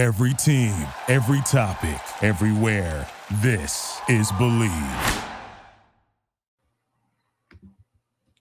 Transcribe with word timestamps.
Every 0.00 0.32
team, 0.32 0.72
every 1.08 1.42
topic, 1.42 2.00
everywhere. 2.22 3.06
This 3.42 4.00
is 4.08 4.32
Bleav. 4.32 5.24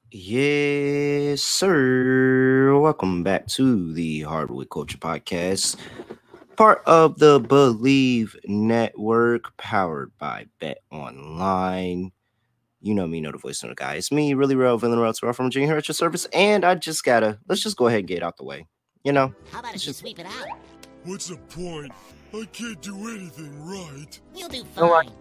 Yes, 0.09 1.41
sir. 1.41 2.79
Welcome 2.79 3.23
back 3.23 3.47
to 3.47 3.91
the 3.91 4.21
Hardwood 4.21 4.69
Culture 4.69 4.97
Podcast, 4.97 5.75
part 6.55 6.81
of 6.85 7.19
the 7.19 7.41
Bleav 7.41 8.37
Network, 8.45 9.57
powered 9.57 10.17
by 10.17 10.45
Bet 10.61 10.77
Online. 10.93 12.13
You 12.79 12.93
know 12.93 13.05
me, 13.05 13.19
know 13.19 13.33
the 13.33 13.37
voice 13.37 13.61
of 13.63 13.69
the 13.69 13.75
guy. 13.75 13.95
It's 13.95 14.13
me, 14.13 14.33
really 14.33 14.55
real, 14.55 14.77
villain 14.77 14.99
real, 14.99 15.11
to 15.11 15.33
from 15.33 15.49
Junior 15.49 15.67
Hero 15.67 15.81
Service, 15.81 16.25
and 16.31 16.63
I 16.63 16.75
just 16.75 17.03
gotta 17.03 17.37
let's 17.49 17.61
just 17.61 17.75
go 17.75 17.87
ahead 17.87 17.99
and 17.99 18.07
get 18.07 18.19
it 18.19 18.23
out 18.23 18.37
the 18.37 18.45
way. 18.45 18.65
You 19.03 19.11
know, 19.11 19.33
How 19.51 19.59
about 19.59 19.75
if 19.75 19.85
you 19.85 19.91
sweep 19.91 20.19
it 20.19 20.25
out? 20.25 20.47
What's 21.09 21.29
the 21.29 21.37
point? 21.37 21.91
I 22.35 22.45
can't 22.53 22.79
do 22.83 22.95
anything 23.09 23.65
right. 23.65 24.19
You'll 24.35 24.47
do 24.47 24.63
know 24.77 24.85
what? 24.85 25.07
fine. 25.07 25.15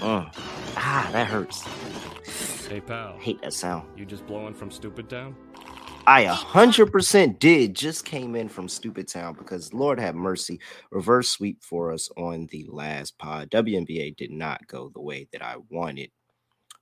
uh, 0.00 0.30
ah, 0.76 1.08
that 1.10 1.26
hurts. 1.26 1.62
Hey 2.68 2.80
pal, 2.80 3.16
I 3.18 3.20
hate 3.20 3.42
that 3.42 3.54
sound. 3.54 3.88
you 3.96 4.06
just 4.06 4.24
blowing 4.28 4.54
from 4.54 4.70
Stupid 4.70 5.10
Town? 5.10 5.34
I 6.06 6.20
a 6.20 6.32
hundred 6.32 6.92
percent 6.92 7.40
did 7.40 7.74
just 7.74 8.04
came 8.04 8.36
in 8.36 8.48
from 8.48 8.68
Stupid 8.68 9.08
Town 9.08 9.34
because 9.34 9.74
Lord 9.74 9.98
have 9.98 10.14
mercy, 10.14 10.60
reverse 10.92 11.30
sweep 11.30 11.64
for 11.64 11.90
us 11.90 12.08
on 12.16 12.46
the 12.52 12.68
last 12.70 13.18
pod. 13.18 13.50
WNBA 13.50 14.16
did 14.16 14.30
not 14.30 14.64
go 14.68 14.92
the 14.94 15.00
way 15.02 15.26
that 15.32 15.42
I 15.42 15.56
wanted, 15.70 16.12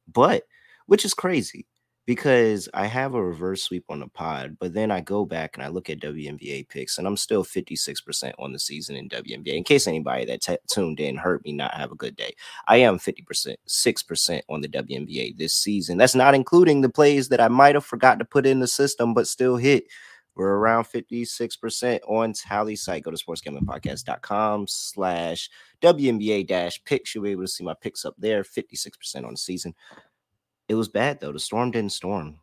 but 0.07 0.43
which 0.85 1.07
is 1.07 1.15
crazy 1.15 1.65
because 2.07 2.69
I 2.73 2.87
have 2.87 3.15
a 3.15 3.23
reverse 3.23 3.65
sweep 3.65 3.85
on 3.89 3.99
the 3.99 4.07
pod, 4.07 4.57
but 4.61 4.73
then 4.73 4.93
I 4.93 5.01
go 5.01 5.27
back 5.27 5.57
and 5.57 5.65
I 5.65 5.69
look 5.69 5.91
at 5.91 6.01
WNBA 6.01 6.69
picks 6.69 6.99
and 6.99 7.07
I'm 7.07 7.17
still 7.17 7.45
56% 7.45 8.33
on 8.39 8.53
the 8.53 8.61
season 8.61 8.95
in 8.95 9.09
WNBA. 9.09 9.55
In 9.55 9.65
case 9.65 9.89
anybody 9.89 10.25
that 10.27 10.41
t- 10.41 10.57
tuned 10.69 11.01
in 11.01 11.17
heard 11.17 11.45
me 11.45 11.53
not 11.53 11.75
have 11.75 11.91
a 11.91 11.97
good 11.97 12.15
day, 12.15 12.33
I 12.69 12.77
am 12.79 12.99
50%, 12.99 13.57
6% 13.69 14.41
on 14.49 14.61
the 14.61 14.69
WNBA 14.69 15.37
this 15.37 15.55
season. 15.55 15.99
That's 15.99 16.15
not 16.15 16.37
including 16.37 16.81
the 16.81 16.89
plays 16.89 17.29
that 17.31 17.41
I 17.41 17.49
might 17.49 17.75
have 17.75 17.85
forgot 17.85 18.21
to 18.21 18.25
put 18.25 18.47
in 18.47 18.61
the 18.61 18.69
system, 18.69 19.13
but 19.13 19.27
still 19.27 19.57
hit. 19.57 19.85
We're 20.37 20.59
around 20.59 20.85
56% 20.85 22.01
on 22.07 22.35
Tally 22.35 22.77
site. 22.77 23.03
Go 23.03 23.11
to 23.11 23.17
sportsgamblingpodcast.com 23.17 24.67
slash 24.69 25.49
WNBA 25.81 26.47
dash 26.47 26.85
picks. 26.85 27.15
You'll 27.15 27.25
be 27.25 27.31
able 27.31 27.45
to 27.45 27.49
see 27.49 27.65
my 27.65 27.73
picks 27.73 28.05
up 28.05 28.15
there. 28.19 28.43
56% 28.43 29.25
on 29.25 29.31
the 29.31 29.37
season. 29.39 29.75
It 30.69 30.75
was 30.75 30.89
bad 30.89 31.21
though. 31.21 31.33
The 31.33 31.41
storm 31.41 31.71
didn't 31.71 31.93
storm. 31.93 32.41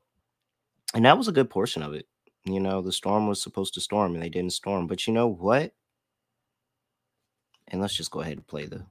And 0.94 1.06
that 1.06 1.18
was 1.18 1.28
a 1.28 1.34
good 1.34 1.50
portion 1.50 1.82
of 1.82 1.94
it. 1.94 2.06
You 2.46 2.60
know, 2.60 2.82
the 2.82 2.92
storm 2.92 3.28
was 3.28 3.42
supposed 3.42 3.74
to 3.76 3.82
storm 3.82 4.14
and 4.14 4.24
they 4.24 4.30
didn't 4.30 4.54
storm. 4.54 4.88
But 4.88 5.08
you 5.08 5.14
know 5.14 5.28
what? 5.28 5.74
And 7.70 7.82
let's 7.82 7.96
just 7.96 8.12
go 8.12 8.22
ahead 8.22 8.34
and 8.34 8.48
play 8.48 8.66
the 8.66 8.86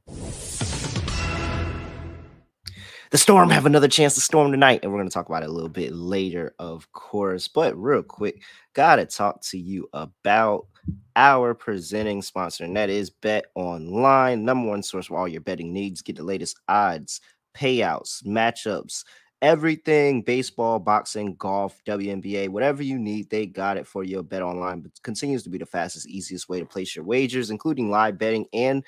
the 3.12 3.19
storm 3.19 3.50
have 3.50 3.66
another 3.66 3.88
chance 3.88 4.14
to 4.14 4.22
storm 4.22 4.50
tonight 4.50 4.80
and 4.83 4.91
we're 4.91 4.98
going 4.98 5.08
to 5.08 5.12
talk 5.12 5.28
about 5.28 5.42
it 5.42 5.50
a 5.50 5.53
little 5.53 5.69
bit 5.69 5.92
later 5.92 6.55
of 6.58 6.91
course 6.92 7.47
but 7.47 7.77
real 7.77 8.03
quick 8.03 8.42
gotta 8.72 9.05
talk 9.05 9.42
to 9.42 9.58
you 9.58 9.86
about 9.92 10.66
our 11.14 11.53
presenting 11.53 12.22
sponsor 12.22 12.64
and 12.64 12.75
that 12.75 12.88
is 12.88 13.10
bet 13.10 13.44
online 13.55 14.47
number 14.47 14.66
one 14.66 14.83
source 14.83 15.06
for 15.06 15.19
all 15.19 15.28
your 15.28 15.42
betting 15.42 15.75
needs 15.75 16.00
get 16.00 16.16
the 16.16 16.22
latest 16.22 16.58
odds 16.69 17.20
payouts 17.55 18.25
matchups 18.25 19.05
everything 19.42 20.22
baseball 20.22 20.78
boxing 20.78 21.34
golf 21.34 21.82
WNBA 21.84 22.48
whatever 22.48 22.82
you 22.82 22.98
need 22.98 23.28
they 23.28 23.44
got 23.44 23.76
it 23.76 23.86
for 23.86 24.04
you 24.04 24.22
bet 24.22 24.40
online 24.40 24.80
but 24.80 24.92
continues 25.02 25.42
to 25.42 25.50
be 25.50 25.58
the 25.58 25.66
fastest 25.66 26.08
easiest 26.08 26.48
way 26.48 26.60
to 26.60 26.64
place 26.66 26.94
your 26.96 27.04
wagers 27.04 27.50
including 27.50 27.90
live 27.90 28.16
betting 28.18 28.46
and 28.52 28.84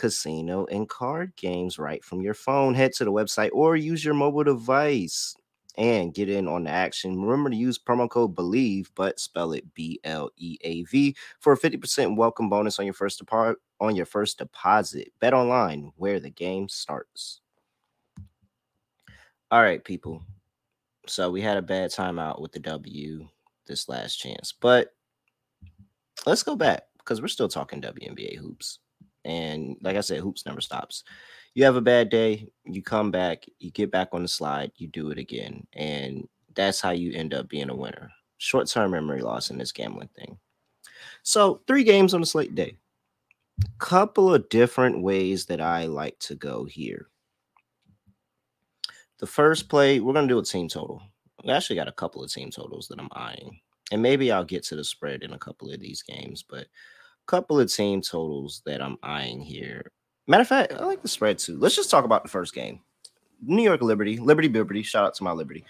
casino 0.00 0.64
and 0.66 0.88
card 0.88 1.30
games 1.36 1.78
right 1.78 2.02
from 2.02 2.22
your 2.22 2.32
phone. 2.32 2.72
Head 2.74 2.94
to 2.94 3.04
the 3.04 3.12
website 3.12 3.50
or 3.52 3.76
use 3.76 4.02
your 4.02 4.14
mobile 4.14 4.44
device 4.44 5.34
and 5.76 6.14
get 6.14 6.30
in 6.30 6.48
on 6.48 6.64
the 6.64 6.70
action. 6.70 7.20
Remember 7.20 7.50
to 7.50 7.56
use 7.56 7.78
promo 7.78 8.08
code 8.08 8.34
BLEAV, 8.34 8.86
but 8.94 9.20
spell 9.20 9.52
it 9.52 9.74
B 9.74 10.00
L 10.02 10.30
E 10.38 10.56
A 10.62 10.84
V 10.84 11.14
for 11.38 11.52
a 11.52 11.58
50% 11.58 12.16
welcome 12.16 12.48
bonus 12.48 12.78
on 12.78 12.86
your 12.86 12.94
first 12.94 13.18
depart 13.18 13.58
on 13.78 13.94
your 13.94 14.06
first 14.06 14.38
deposit. 14.38 15.12
Bet 15.20 15.34
online 15.34 15.92
where 15.96 16.18
the 16.18 16.30
game 16.30 16.68
starts. 16.68 17.42
All 19.50 19.62
right, 19.62 19.82
people. 19.82 20.22
So 21.08 21.28
we 21.28 21.40
had 21.40 21.56
a 21.56 21.62
bad 21.62 21.90
time 21.90 22.20
out 22.20 22.40
with 22.40 22.52
the 22.52 22.60
W 22.60 23.26
this 23.66 23.88
last 23.88 24.16
chance, 24.16 24.52
but 24.52 24.94
let's 26.24 26.44
go 26.44 26.54
back 26.54 26.84
because 26.98 27.20
we're 27.20 27.26
still 27.28 27.48
talking 27.48 27.80
WNBA 27.80 28.36
hoops. 28.36 28.78
And 29.24 29.76
like 29.82 29.96
I 29.96 30.02
said, 30.02 30.20
hoops 30.20 30.46
never 30.46 30.60
stops. 30.60 31.02
You 31.54 31.64
have 31.64 31.74
a 31.74 31.80
bad 31.80 32.10
day, 32.10 32.48
you 32.64 32.80
come 32.80 33.10
back, 33.10 33.44
you 33.58 33.72
get 33.72 33.90
back 33.90 34.10
on 34.12 34.22
the 34.22 34.28
slide, 34.28 34.70
you 34.76 34.86
do 34.86 35.10
it 35.10 35.18
again. 35.18 35.66
And 35.72 36.28
that's 36.54 36.80
how 36.80 36.90
you 36.90 37.12
end 37.12 37.34
up 37.34 37.48
being 37.48 37.70
a 37.70 37.76
winner. 37.76 38.08
Short 38.38 38.68
term 38.68 38.92
memory 38.92 39.20
loss 39.20 39.50
in 39.50 39.58
this 39.58 39.72
gambling 39.72 40.10
thing. 40.16 40.38
So, 41.24 41.60
three 41.66 41.82
games 41.82 42.14
on 42.14 42.22
a 42.22 42.26
slate 42.26 42.54
day. 42.54 42.76
A 43.64 43.84
couple 43.84 44.32
of 44.32 44.48
different 44.48 45.02
ways 45.02 45.46
that 45.46 45.60
I 45.60 45.86
like 45.86 46.18
to 46.20 46.36
go 46.36 46.64
here. 46.64 47.09
The 49.20 49.26
first 49.26 49.68
play, 49.68 50.00
we're 50.00 50.14
going 50.14 50.26
to 50.26 50.34
do 50.34 50.38
a 50.38 50.42
team 50.42 50.66
total. 50.66 51.02
We 51.44 51.50
actually 51.50 51.76
got 51.76 51.88
a 51.88 51.92
couple 51.92 52.24
of 52.24 52.32
team 52.32 52.50
totals 52.50 52.88
that 52.88 52.98
I'm 52.98 53.10
eyeing. 53.12 53.60
And 53.92 54.00
maybe 54.00 54.32
I'll 54.32 54.44
get 54.44 54.64
to 54.64 54.76
the 54.76 54.84
spread 54.84 55.22
in 55.22 55.34
a 55.34 55.38
couple 55.38 55.70
of 55.70 55.78
these 55.78 56.02
games, 56.02 56.42
but 56.42 56.62
a 56.62 56.66
couple 57.26 57.60
of 57.60 57.70
team 57.70 58.00
totals 58.00 58.62
that 58.64 58.80
I'm 58.82 58.96
eyeing 59.02 59.42
here. 59.42 59.92
Matter 60.26 60.42
of 60.42 60.48
fact, 60.48 60.72
I 60.72 60.84
like 60.84 61.02
the 61.02 61.08
spread 61.08 61.38
too. 61.38 61.58
Let's 61.58 61.76
just 61.76 61.90
talk 61.90 62.04
about 62.04 62.22
the 62.22 62.30
first 62.30 62.54
game. 62.54 62.80
New 63.42 63.62
York 63.62 63.82
Liberty, 63.82 64.16
Liberty 64.16 64.48
Liberty. 64.48 64.82
Shout 64.82 65.04
out 65.04 65.14
to 65.16 65.24
my 65.24 65.32
Liberty. 65.32 65.64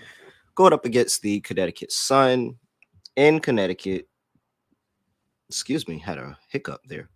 Going 0.54 0.72
up 0.72 0.84
against 0.84 1.22
the 1.22 1.40
Connecticut 1.40 1.90
Sun 1.90 2.56
in 3.16 3.40
Connecticut. 3.40 4.08
Excuse 5.48 5.88
me, 5.88 5.98
had 5.98 6.18
a 6.18 6.38
hiccup 6.50 6.82
there. 6.86 7.08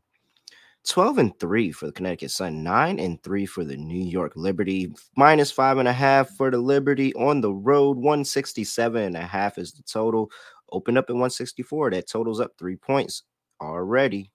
12 0.86 1.18
and 1.18 1.38
3 1.40 1.72
for 1.72 1.86
the 1.86 1.92
Connecticut 1.92 2.30
Sun, 2.30 2.62
9 2.62 2.98
and 2.98 3.22
3 3.22 3.46
for 3.46 3.64
the 3.64 3.76
New 3.76 4.04
York 4.04 4.32
Liberty, 4.36 4.94
minus 5.16 5.50
five 5.50 5.78
and 5.78 5.88
a 5.88 5.92
half 5.92 6.30
for 6.30 6.50
the 6.50 6.58
Liberty 6.58 7.14
on 7.14 7.40
the 7.40 7.52
road. 7.52 7.96
167 7.96 9.02
and 9.02 9.16
a 9.16 9.22
half 9.22 9.56
is 9.56 9.72
the 9.72 9.82
total. 9.82 10.30
Open 10.72 10.98
up 10.98 11.06
at 11.08 11.14
164. 11.14 11.90
That 11.90 12.08
totals 12.08 12.40
up 12.40 12.52
three 12.58 12.76
points 12.76 13.22
already. 13.62 14.30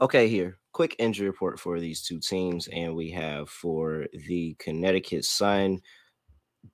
Okay, 0.00 0.28
here. 0.28 0.58
Quick 0.72 0.96
injury 0.98 1.28
report 1.28 1.58
for 1.58 1.80
these 1.80 2.02
two 2.02 2.18
teams. 2.18 2.68
And 2.68 2.94
we 2.94 3.10
have 3.12 3.48
for 3.48 4.06
the 4.26 4.56
Connecticut 4.58 5.24
Sun. 5.24 5.80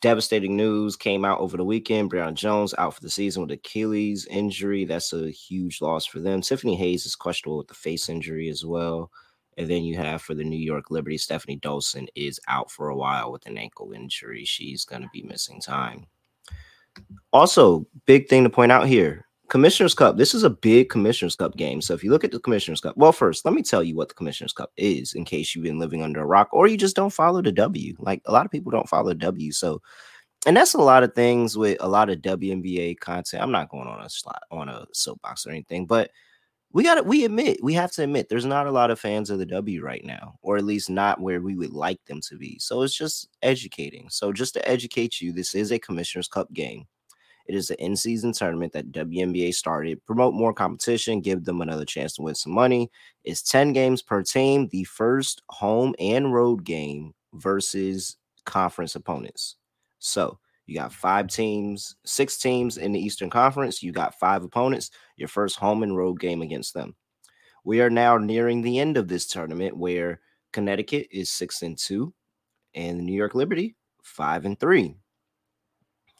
Devastating 0.01 0.57
news 0.57 0.97
came 0.97 1.25
out 1.25 1.41
over 1.41 1.57
the 1.57 1.65
weekend. 1.65 2.11
Brionna 2.11 2.35
Jones 2.35 2.75
out 2.79 2.95
for 2.95 3.01
the 3.01 3.11
season 3.11 3.43
with 3.43 3.51
Achilles 3.51 4.27
injury. 4.27 4.85
That's 4.85 5.13
a 5.13 5.31
huge 5.31 5.81
loss 5.81 6.07
for 6.07 6.21
them. 6.21 6.41
Tiffany 6.41 6.77
Hayes 6.77 7.07
is 7.07 7.17
questionable 7.17 7.59
with 7.59 7.69
the 7.69 7.75
face 7.75 8.09
injury 8.09 8.49
as 8.49 8.65
well. 8.65 9.11
And 9.59 9.69
then 9.69 9.83
you 9.83 9.97
have 9.97 10.23
for 10.23 10.35
the 10.35 10.45
New 10.45 10.59
York 10.59 10.91
Liberty, 10.91 11.19
Stefanie 11.19 11.61
Dolson 11.61 12.07
is 12.15 12.41
out 12.49 12.71
for 12.71 12.89
a 12.89 12.97
while 12.97 13.33
with 13.33 13.45
an 13.47 13.59
ankle 13.59 13.93
injury. 13.93 14.45
She's 14.45 14.85
going 14.85 15.03
to 15.03 15.09
be 15.13 15.23
missing 15.23 15.61
time. 15.61 16.07
Also, 17.33 17.87
big 18.07 18.29
thing 18.29 18.45
to 18.45 18.51
point 18.51 18.73
out 18.73 18.87
here 18.87 19.27
Commissioner's 19.51 19.95
Cup. 19.95 20.17
This 20.17 20.33
is 20.33 20.45
a 20.45 20.51
big 20.51 20.89
Commissioner's 20.89 21.35
Cup 21.35 21.57
game. 21.57 21.83
So 21.83 21.93
if 21.93 22.05
you 22.05 22.11
look 22.11 22.23
at 22.23 22.31
the 22.31 22.39
Commissioner's 22.39 22.81
Cup, 22.81 22.97
well, 22.97 23.11
first, 23.11 23.45
let 23.45 23.53
me 23.53 23.63
tell 23.63 23.83
you 23.83 23.97
what 23.97 24.09
the 24.09 24.15
Commissioner's 24.15 24.53
Cup 24.53 24.71
is 24.77 25.13
in 25.13 25.25
case 25.25 25.55
you've 25.55 25.65
been 25.65 25.81
living 25.81 26.03
under 26.03 26.21
a 26.21 26.27
rock 26.27 26.49
or 26.53 26.69
you 26.69 26.77
just 26.77 26.95
don't 26.95 27.13
follow 27.13 27.43
the 27.43 27.51
W. 27.51 27.95
Like 27.99 28.23
a 28.27 28.33
lot 28.33 28.47
of 28.47 28.53
people 28.53 28.71
don't 28.71 28.89
follow 28.89 29.09
the 29.09 29.17
W. 29.17 29.51
So, 29.51 29.83
and 30.47 30.57
that's 30.57 30.75
a 30.75 30.79
lot 30.79 31.03
of 31.03 31.15
things 31.15 31.59
with 31.59 31.79
a 31.81 31.89
lot 31.89 32.11
of 32.11 32.21
WNBA 32.21 33.01
content. 33.01 33.43
I'm 33.43 33.51
not 33.51 33.71
going 33.71 33.89
on 33.89 34.01
a 34.01 34.09
slot 34.09 34.43
on 34.53 34.69
a 34.69 34.87
soapbox 34.93 35.45
or 35.47 35.51
anything, 35.51 35.85
but 35.85 36.13
we 36.73 36.85
got 36.85 36.95
to 36.95 37.03
we 37.03 37.25
admit 37.25 37.59
we 37.61 37.75
have 37.75 37.91
to 37.93 38.05
admit 38.05 38.29
there's 38.29 38.47
not 38.47 38.69
a 38.69 38.71
lot 38.71 38.93
of 38.93 39.01
fans 39.01 39.31
of 39.31 39.41
the 39.41 39.47
W 39.47 39.83
right 39.83 40.05
now, 40.05 40.37
or 40.43 40.59
at 40.59 40.65
least 40.65 40.89
not 40.89 41.21
where 41.21 41.41
we 41.41 41.57
would 41.57 41.73
like 41.73 41.99
them 42.07 42.21
to 42.29 42.39
be. 42.39 42.57
So 42.61 42.83
it's 42.83 42.97
just 42.97 43.29
educating. 43.43 44.09
So 44.11 44.33
just 44.33 44.55
to 44.55 44.69
educate 44.69 45.21
you, 45.21 45.33
this 45.33 45.57
is 45.57 45.73
a 45.73 45.79
Commissioner's 45.81 46.29
Cup 46.29 46.53
game. 46.53 46.87
It 47.51 47.57
is 47.57 47.69
an 47.71 47.79
in-season 47.81 48.33
tournament 48.33 48.73
that 48.75 48.93
WNBA 48.93 49.53
started. 49.53 50.07
Promote 50.07 50.35
more 50.35 50.55
competition, 50.55 51.21
give 51.21 51.45
them 51.45 51.61
another 51.61 51.85
chance 51.85 52.13
to 52.13 52.23
win 52.23 52.37
some 52.37 52.53
money. 52.53 52.93
It's 53.25 53.43
10 53.43 53.73
games 53.73 54.03
per 54.03 54.23
team. 54.23 54.69
The 54.69 54.85
first 54.85 55.43
home 55.49 55.97
and 55.99 56.33
road 56.33 56.63
game 56.63 57.13
versus 57.33 58.19
conference 58.45 58.95
opponents. 58.95 59.57
So 59.99 60.39
you 60.67 60.77
got 60.77 60.93
five 60.93 61.27
teams, 61.27 61.97
six 62.05 62.39
teams 62.39 62.79
in 62.79 62.93
the 62.93 63.01
Eastern 63.01 63.31
Conference. 63.31 63.83
You 63.83 63.91
got 63.91 64.21
five 64.21 64.45
opponents. 64.45 64.93
Your 65.17 65.27
first 65.27 65.57
home 65.57 65.83
and 65.83 65.97
road 65.97 66.21
game 66.21 66.43
against 66.43 66.73
them. 66.73 66.95
We 67.65 67.81
are 67.81 67.91
now 67.91 68.17
nearing 68.17 68.63
the 68.63 68.79
end 68.79 68.97
of 68.97 69.09
this 69.09 69.27
tournament 69.27 69.77
where 69.77 70.21
Connecticut 70.53 71.09
is 71.11 71.33
six 71.33 71.63
and 71.63 71.77
two, 71.77 72.15
and 72.77 73.01
New 73.01 73.13
York 73.13 73.35
Liberty 73.35 73.75
five 74.05 74.45
and 74.45 74.57
three. 74.61 74.95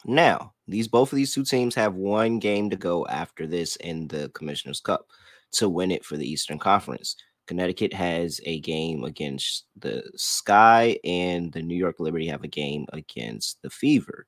Now, 0.05 0.53
these 0.67 0.87
both 0.87 1.11
of 1.11 1.15
these 1.15 1.33
two 1.33 1.43
teams 1.43 1.75
have 1.75 1.93
one 1.95 2.39
game 2.39 2.69
to 2.69 2.75
go 2.75 3.05
after 3.07 3.45
this 3.45 3.75
in 3.77 4.07
the 4.07 4.29
Commissioner's 4.33 4.79
Cup 4.79 5.07
to 5.53 5.69
win 5.69 5.91
it 5.91 6.05
for 6.05 6.17
the 6.17 6.29
Eastern 6.29 6.57
Conference. 6.59 7.15
Connecticut 7.47 7.93
has 7.93 8.39
a 8.45 8.59
game 8.61 9.03
against 9.03 9.65
the 9.77 10.09
Sky, 10.15 10.97
and 11.03 11.51
the 11.51 11.61
New 11.61 11.75
York 11.75 11.99
Liberty 11.99 12.27
have 12.27 12.43
a 12.43 12.47
game 12.47 12.85
against 12.93 13.61
the 13.61 13.69
Fever. 13.69 14.25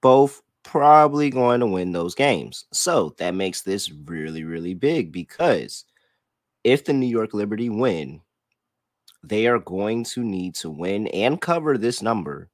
Both 0.00 0.42
probably 0.62 1.30
going 1.30 1.60
to 1.60 1.66
win 1.66 1.92
those 1.92 2.14
games. 2.14 2.66
So 2.72 3.14
that 3.18 3.34
makes 3.34 3.62
this 3.62 3.90
really, 3.90 4.44
really 4.44 4.74
big 4.74 5.12
because 5.12 5.84
if 6.64 6.84
the 6.84 6.92
New 6.92 7.06
York 7.06 7.34
Liberty 7.34 7.68
win, 7.68 8.20
they 9.24 9.46
are 9.46 9.58
going 9.58 10.04
to 10.04 10.22
need 10.22 10.54
to 10.56 10.70
win 10.70 11.06
and 11.08 11.40
cover 11.40 11.78
this 11.78 12.02
number 12.02 12.48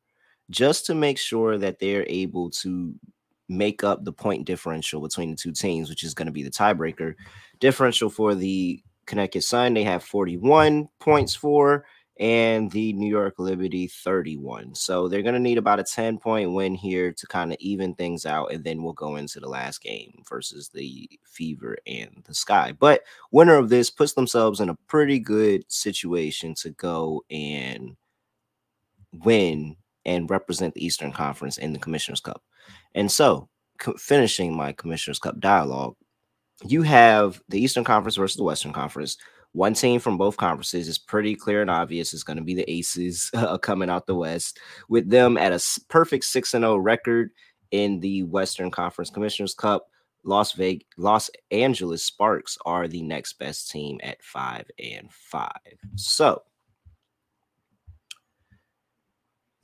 just 0.51 0.87
to 0.87 0.95
make 0.95 1.19
sure 1.19 1.59
that 1.59 1.79
they're 1.79 2.07
able 2.09 2.51
to 2.51 2.95
make 3.49 3.83
up 3.83 4.05
the 4.05 4.13
point 4.13 4.47
differential 4.47 5.01
between 5.01 5.31
the 5.31 5.37
two 5.37 5.53
teams, 5.53 5.89
which 5.89 6.05
is 6.05 6.15
going 6.15 6.27
to 6.27 6.33
be 6.33 6.43
the 6.43 6.51
tiebreaker. 6.51 7.15
Differential 7.61 8.11
for 8.11 8.35
the 8.35 8.83
Connecticut 9.07 9.45
Sun, 9.45 9.75
they 9.75 9.85
have 9.85 10.05
41 10.05 10.89
points 11.01 11.35
for, 11.35 11.87
and 12.21 12.71
the 12.73 12.93
New 12.95 13.09
York 13.09 13.35
Liberty 13.39 13.87
31. 13.87 14.75
So 14.75 15.09
they're 15.09 15.23
going 15.23 15.35
to 15.35 15.41
need 15.41 15.57
about 15.57 15.81
a 15.81 15.85
10 15.85 16.19
point 16.19 16.53
win 16.53 16.75
here 16.75 17.13
to 17.13 17.27
kind 17.27 17.53
of 17.53 17.59
even 17.61 17.95
things 17.95 18.27
out. 18.27 18.53
And 18.53 18.65
then 18.65 18.83
we'll 18.83 18.93
go 18.93 19.17
into 19.17 19.41
the 19.41 19.49
last 19.49 19.81
game 19.81 20.23
versus 20.29 20.69
the 20.69 21.09
Fever 21.25 21.79
and 21.87 22.23
the 22.27 22.35
Sky. 22.35 22.73
But 22.79 23.03
winner 23.31 23.55
of 23.55 23.69
this 23.69 23.89
puts 23.89 24.15
themselves 24.15 24.61
in 24.61 24.69
a 24.69 24.79
pretty 24.89 25.21
good 25.21 25.65
situation 25.69 26.55
to 26.57 26.71
go 26.71 27.25
and 27.31 27.97
win 29.13 29.77
and 30.09 30.31
represent 30.31 30.73
the 30.73 30.85
Eastern 30.85 31.13
Conference 31.13 31.59
in 31.59 31.75
the 31.75 31.79
Commissioner's 31.79 32.21
Cup. 32.21 32.43
And 32.95 33.13
so, 33.13 33.47
co- 33.79 33.93
finishing 33.99 34.57
my 34.57 34.73
Commissioner's 34.73 35.19
Cup 35.19 35.39
dialogue, 35.39 35.97
you 36.65 36.81
have 36.83 37.43
the 37.51 37.61
Eastern 37.61 37.85
Conference 37.85 38.17
versus 38.17 38.39
the 38.39 38.43
Western 38.43 38.73
Conference. 38.73 39.19
One 39.53 39.75
team 39.75 40.01
from 40.01 40.17
both 40.17 40.39
conferences 40.39 40.89
is 40.89 40.99
pretty 40.99 41.35
clear 41.35 41.61
and 41.61 41.71
obvious. 41.71 42.15
It's 42.15 42.23
going 42.23 42.39
to 42.39 42.43
be 42.43 42.55
the 42.55 42.71
Aces 42.71 43.31
uh, 43.35 43.59
coming 43.59 43.91
out 43.91 44.07
the 44.07 44.15
West, 44.15 44.59
with 44.89 45.11
them 45.11 45.37
at 45.37 45.53
a 45.53 45.81
perfect 45.89 46.25
6 46.25 46.51
0 46.51 46.77
record 46.79 47.31
in 47.71 48.01
the 48.01 48.23
Western 48.23 48.71
Conference 48.71 49.11
Commissioner's 49.11 49.55
Cup. 49.55 49.89
Las 50.25 50.53
Vegas, 50.53 50.87
Los 50.97 51.31
Angeles 51.51 52.03
Sparks 52.03 52.57
are 52.65 52.89
the 52.89 53.03
next 53.03 53.39
best 53.39 53.71
team 53.71 54.01
at 54.03 54.23
five 54.23 54.65
and 54.79 55.13
five. 55.13 55.51
So, 55.97 56.43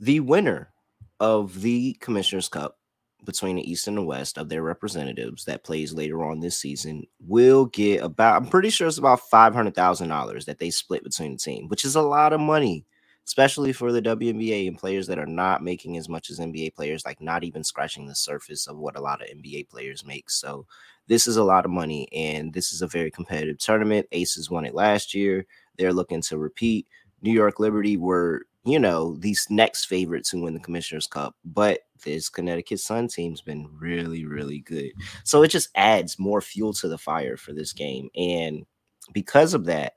the 0.05 0.21
winner 0.21 0.71
of 1.19 1.63
the 1.63 1.95
Commissioner's 2.01 2.49
Cup 2.49 2.79
between 3.25 3.57
the 3.57 3.71
East 3.71 3.89
and 3.89 3.97
the 3.97 4.03
West 4.03 4.37
of 4.37 4.51
their 4.51 4.63
representatives 4.63 5.47
that 5.47 5.65
plays 5.65 5.95
later 5.95 6.23
on 6.23 6.41
this 6.41 6.59
season 6.59 7.07
will 7.27 7.65
get 7.67 8.03
about, 8.03 8.37
I'm 8.37 8.49
pretty 8.49 8.69
sure 8.69 8.87
it's 8.87 8.99
about 8.99 9.23
$500,000 9.33 10.45
that 10.45 10.59
they 10.59 10.69
split 10.69 11.05
between 11.05 11.33
the 11.33 11.39
team, 11.39 11.69
which 11.69 11.87
is 11.87 11.97
a 11.97 12.03
lot 12.03 12.35
of 12.35 12.41
money, 12.41 12.85
especially 13.27 13.73
for 13.73 13.93
the 13.93 14.03
WNBA 14.03 14.69
and 14.69 14.79
players 14.79 15.07
that 15.07 15.19
are 15.19 15.25
not 15.25 15.63
making 15.63 15.97
as 15.97 16.07
much 16.07 16.29
as 16.29 16.39
NBA 16.39 16.75
players, 16.75 17.07
like 17.07 17.23
not 17.23 17.43
even 17.43 17.65
scratching 17.65 18.07
the 18.07 18.15
surface 18.15 18.67
of 18.67 18.77
what 18.77 18.99
a 18.99 19.01
lot 19.01 19.23
of 19.23 19.29
NBA 19.29 19.71
players 19.71 20.05
make. 20.05 20.29
So 20.29 20.67
this 21.07 21.27
is 21.27 21.39
a 21.39 21.45
lot 21.45 21.65
of 21.65 21.71
money, 21.71 22.11
and 22.13 22.53
this 22.53 22.75
is 22.75 22.83
a 22.83 22.87
very 22.87 23.11
competitive 23.11 23.57
tournament. 23.57 24.07
Aces 24.13 24.51
won 24.51 24.67
it 24.67 24.75
last 24.75 25.15
year. 25.15 25.47
They're 25.79 25.95
looking 25.95 26.21
to 26.23 26.37
repeat. 26.37 26.89
New 27.23 27.33
York 27.33 27.59
Liberty 27.59 27.97
were 27.97 28.43
you 28.65 28.79
know, 28.79 29.17
these 29.17 29.47
next 29.51 29.87
favorites 29.87 30.31
who 30.31 30.41
win 30.41 30.55
the 30.55 30.61
Commissioner's 30.61 31.07
Cup. 31.07 31.37
But 31.45 31.81
this 32.05 32.29
Connecticut 32.29 32.81
Sun 32.81 33.09
team's 33.09 33.43
been 33.43 33.69
really, 33.79 34.25
really 34.25 34.61
good. 34.61 34.93
So 35.25 35.43
it 35.43 35.49
just 35.49 35.69
adds 35.75 36.19
more 36.19 36.41
fuel 36.41 36.73
to 36.75 36.89
the 36.89 36.99
fire 36.99 37.37
for 37.37 37.53
this 37.53 37.73
game. 37.73 38.09
And 38.17 38.65
because 39.13 39.53
of 39.53 39.67
that, 39.67 39.95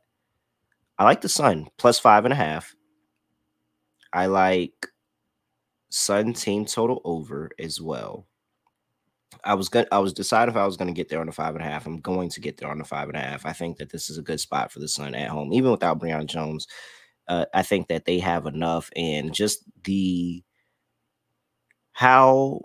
I 0.97 1.05
like 1.05 1.21
the 1.21 1.29
Sun 1.29 1.67
plus 1.77 1.99
five 1.99 2.25
and 2.25 2.33
a 2.33 2.37
half. 2.37 2.75
I 4.11 4.25
like 4.25 4.87
Sun 5.89 6.33
team 6.33 6.65
total 6.65 7.01
over 7.05 7.51
as 7.59 7.79
well. 7.79 8.25
I 9.43 9.53
was 9.53 9.69
going 9.69 9.85
I 9.91 9.99
was 9.99 10.13
deciding 10.13 10.53
if 10.53 10.57
I 10.57 10.65
was 10.65 10.77
to 10.77 10.91
get 10.91 11.09
there 11.09 11.19
on 11.19 11.27
the 11.27 11.31
five 11.31 11.55
and 11.55 11.63
a 11.63 11.67
half. 11.67 11.85
I'm 11.85 12.01
going 12.01 12.29
to 12.29 12.41
get 12.41 12.57
there 12.57 12.69
on 12.69 12.79
the 12.79 12.83
five 12.83 13.07
and 13.07 13.17
a 13.17 13.21
half. 13.21 13.45
I 13.45 13.53
think 13.53 13.77
that 13.77 13.91
this 13.91 14.09
is 14.09 14.17
a 14.17 14.23
good 14.23 14.39
spot 14.39 14.71
for 14.71 14.79
the 14.79 14.87
Sun 14.87 15.15
at 15.15 15.29
home, 15.29 15.53
even 15.53 15.71
without 15.71 15.99
Brionna 15.99 16.25
Jones 16.25 16.67
uh, 17.27 17.45
I 17.53 17.63
think 17.63 17.87
that 17.89 18.05
they 18.05 18.19
have 18.19 18.45
enough, 18.45 18.89
and 18.95 19.33
just 19.33 19.63
the 19.83 20.43
how 21.93 22.61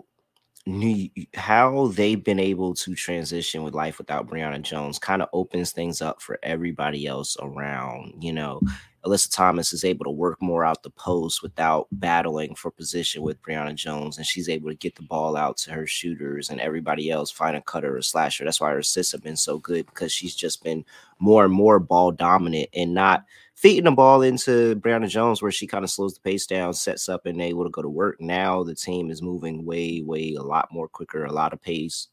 new 0.65 1.09
how 1.33 1.87
they've 1.87 2.23
been 2.23 2.39
able 2.39 2.73
to 2.73 2.95
transition 2.95 3.63
with 3.63 3.73
life 3.73 3.97
without 3.97 4.27
Brionna 4.27 4.61
Jones 4.61 4.97
kind 4.99 5.21
of 5.21 5.29
opens 5.33 5.71
things 5.71 6.01
up 6.01 6.21
for 6.21 6.39
everybody 6.43 7.05
else 7.05 7.35
around. 7.41 8.23
You 8.23 8.31
know, 8.33 8.61
Alyssa 9.05 9.33
Thomas 9.33 9.73
is 9.73 9.83
able 9.83 10.05
to 10.05 10.11
work 10.11 10.41
more 10.41 10.63
out 10.63 10.83
the 10.83 10.89
post 10.91 11.43
without 11.43 11.87
battling 11.91 12.55
for 12.55 12.71
position 12.71 13.21
with 13.21 13.41
Brionna 13.41 13.75
Jones, 13.75 14.17
and 14.17 14.25
she's 14.25 14.47
able 14.47 14.69
to 14.69 14.75
get 14.75 14.95
the 14.95 15.01
ball 15.01 15.35
out 15.35 15.57
to 15.57 15.71
her 15.71 15.85
shooters 15.85 16.49
and 16.49 16.61
everybody 16.61 17.11
else 17.11 17.29
find 17.29 17.57
a 17.57 17.61
cutter 17.61 17.97
or 17.97 18.01
slasher. 18.01 18.45
That's 18.45 18.61
why 18.61 18.71
her 18.71 18.79
assists 18.79 19.11
have 19.11 19.23
been 19.23 19.37
so 19.37 19.57
good 19.57 19.85
because 19.87 20.13
she's 20.13 20.35
just 20.35 20.63
been 20.63 20.85
more 21.19 21.43
and 21.43 21.53
more 21.53 21.79
ball 21.79 22.11
dominant 22.11 22.69
and 22.73 22.93
not 22.93 23.25
feeding 23.55 23.85
the 23.85 23.91
ball 23.91 24.21
into 24.21 24.75
Brionna 24.77 25.07
Jones 25.07 25.41
where 25.41 25.51
she 25.51 25.67
kind 25.67 25.83
of 25.83 25.89
slows 25.89 26.15
the 26.15 26.21
pace 26.21 26.45
down, 26.45 26.73
sets 26.73 27.07
up, 27.07 27.25
and 27.25 27.41
able 27.41 27.63
to 27.63 27.69
go 27.69 27.81
to 27.81 27.89
work. 27.89 28.19
Now 28.19 28.63
the 28.63 28.75
team 28.75 29.09
is 29.09 29.21
moving 29.21 29.65
way, 29.65 30.01
way 30.01 30.33
a 30.33 30.43
lot 30.43 30.69
more 30.71 30.87
quicker, 30.87 31.25
a 31.25 31.31
lot 31.31 31.53
of 31.53 31.61
pace. 31.61 32.07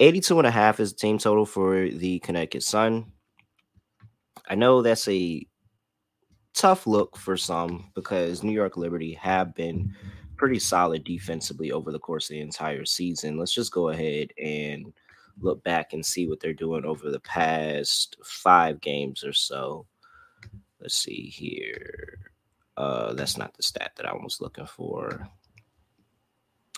82 0.00 0.38
and 0.38 0.46
a 0.46 0.50
half 0.50 0.80
is 0.80 0.92
the 0.92 0.98
team 0.98 1.18
total 1.18 1.46
for 1.46 1.88
the 1.88 2.18
Connecticut 2.20 2.62
Sun. 2.62 3.06
I 4.48 4.54
know 4.56 4.82
that's 4.82 5.06
a 5.08 5.46
tough 6.54 6.86
look 6.86 7.16
for 7.16 7.36
some 7.36 7.90
because 7.94 8.42
New 8.42 8.52
York 8.52 8.76
Liberty 8.76 9.14
have 9.14 9.54
been 9.54 9.94
pretty 10.36 10.58
solid 10.58 11.04
defensively 11.04 11.70
over 11.70 11.92
the 11.92 12.00
course 12.00 12.28
of 12.28 12.34
the 12.34 12.40
entire 12.40 12.84
season. 12.84 13.38
Let's 13.38 13.54
just 13.54 13.72
go 13.72 13.90
ahead 13.90 14.32
and 14.42 14.92
look 15.40 15.62
back 15.64 15.92
and 15.92 16.04
see 16.04 16.28
what 16.28 16.40
they're 16.40 16.52
doing 16.52 16.84
over 16.84 17.10
the 17.10 17.20
past 17.20 18.16
five 18.24 18.80
games 18.80 19.24
or 19.24 19.32
so. 19.32 19.86
Let's 20.80 20.96
see 20.96 21.28
here. 21.28 22.18
Uh, 22.76 23.12
that's 23.14 23.36
not 23.36 23.54
the 23.54 23.62
stat 23.62 23.92
that 23.96 24.06
I 24.06 24.12
was 24.12 24.40
looking 24.40 24.66
for. 24.66 25.28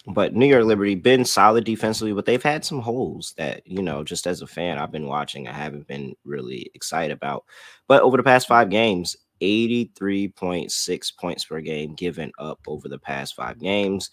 But 0.07 0.35
New 0.35 0.47
York 0.47 0.65
Liberty 0.65 0.95
been 0.95 1.25
solid 1.25 1.65
defensively, 1.65 2.13
but 2.13 2.27
they've 2.27 2.43
had 2.43 2.65
some 2.65 2.81
holes 2.81 3.33
that, 3.39 3.67
you 3.67 3.83
know, 3.83 4.05
just 4.05 4.27
as 4.27 4.43
a 4.43 4.47
fan, 4.47 4.77
I've 4.77 4.93
been 4.93 5.07
watching. 5.07 5.49
I 5.49 5.53
haven't 5.53 5.87
been 5.87 6.15
really 6.25 6.71
excited 6.75 7.13
about. 7.13 7.45
But 7.89 8.03
over 8.03 8.19
the 8.19 8.23
past 8.23 8.47
five 8.47 8.69
games, 8.69 9.17
83.6 9.41 11.17
points 11.17 11.45
per 11.47 11.61
game 11.61 11.95
given 11.95 12.33
up 12.39 12.61
over 12.67 12.89
the 12.89 12.99
past 12.99 13.35
five 13.35 13.59
games. 13.59 14.11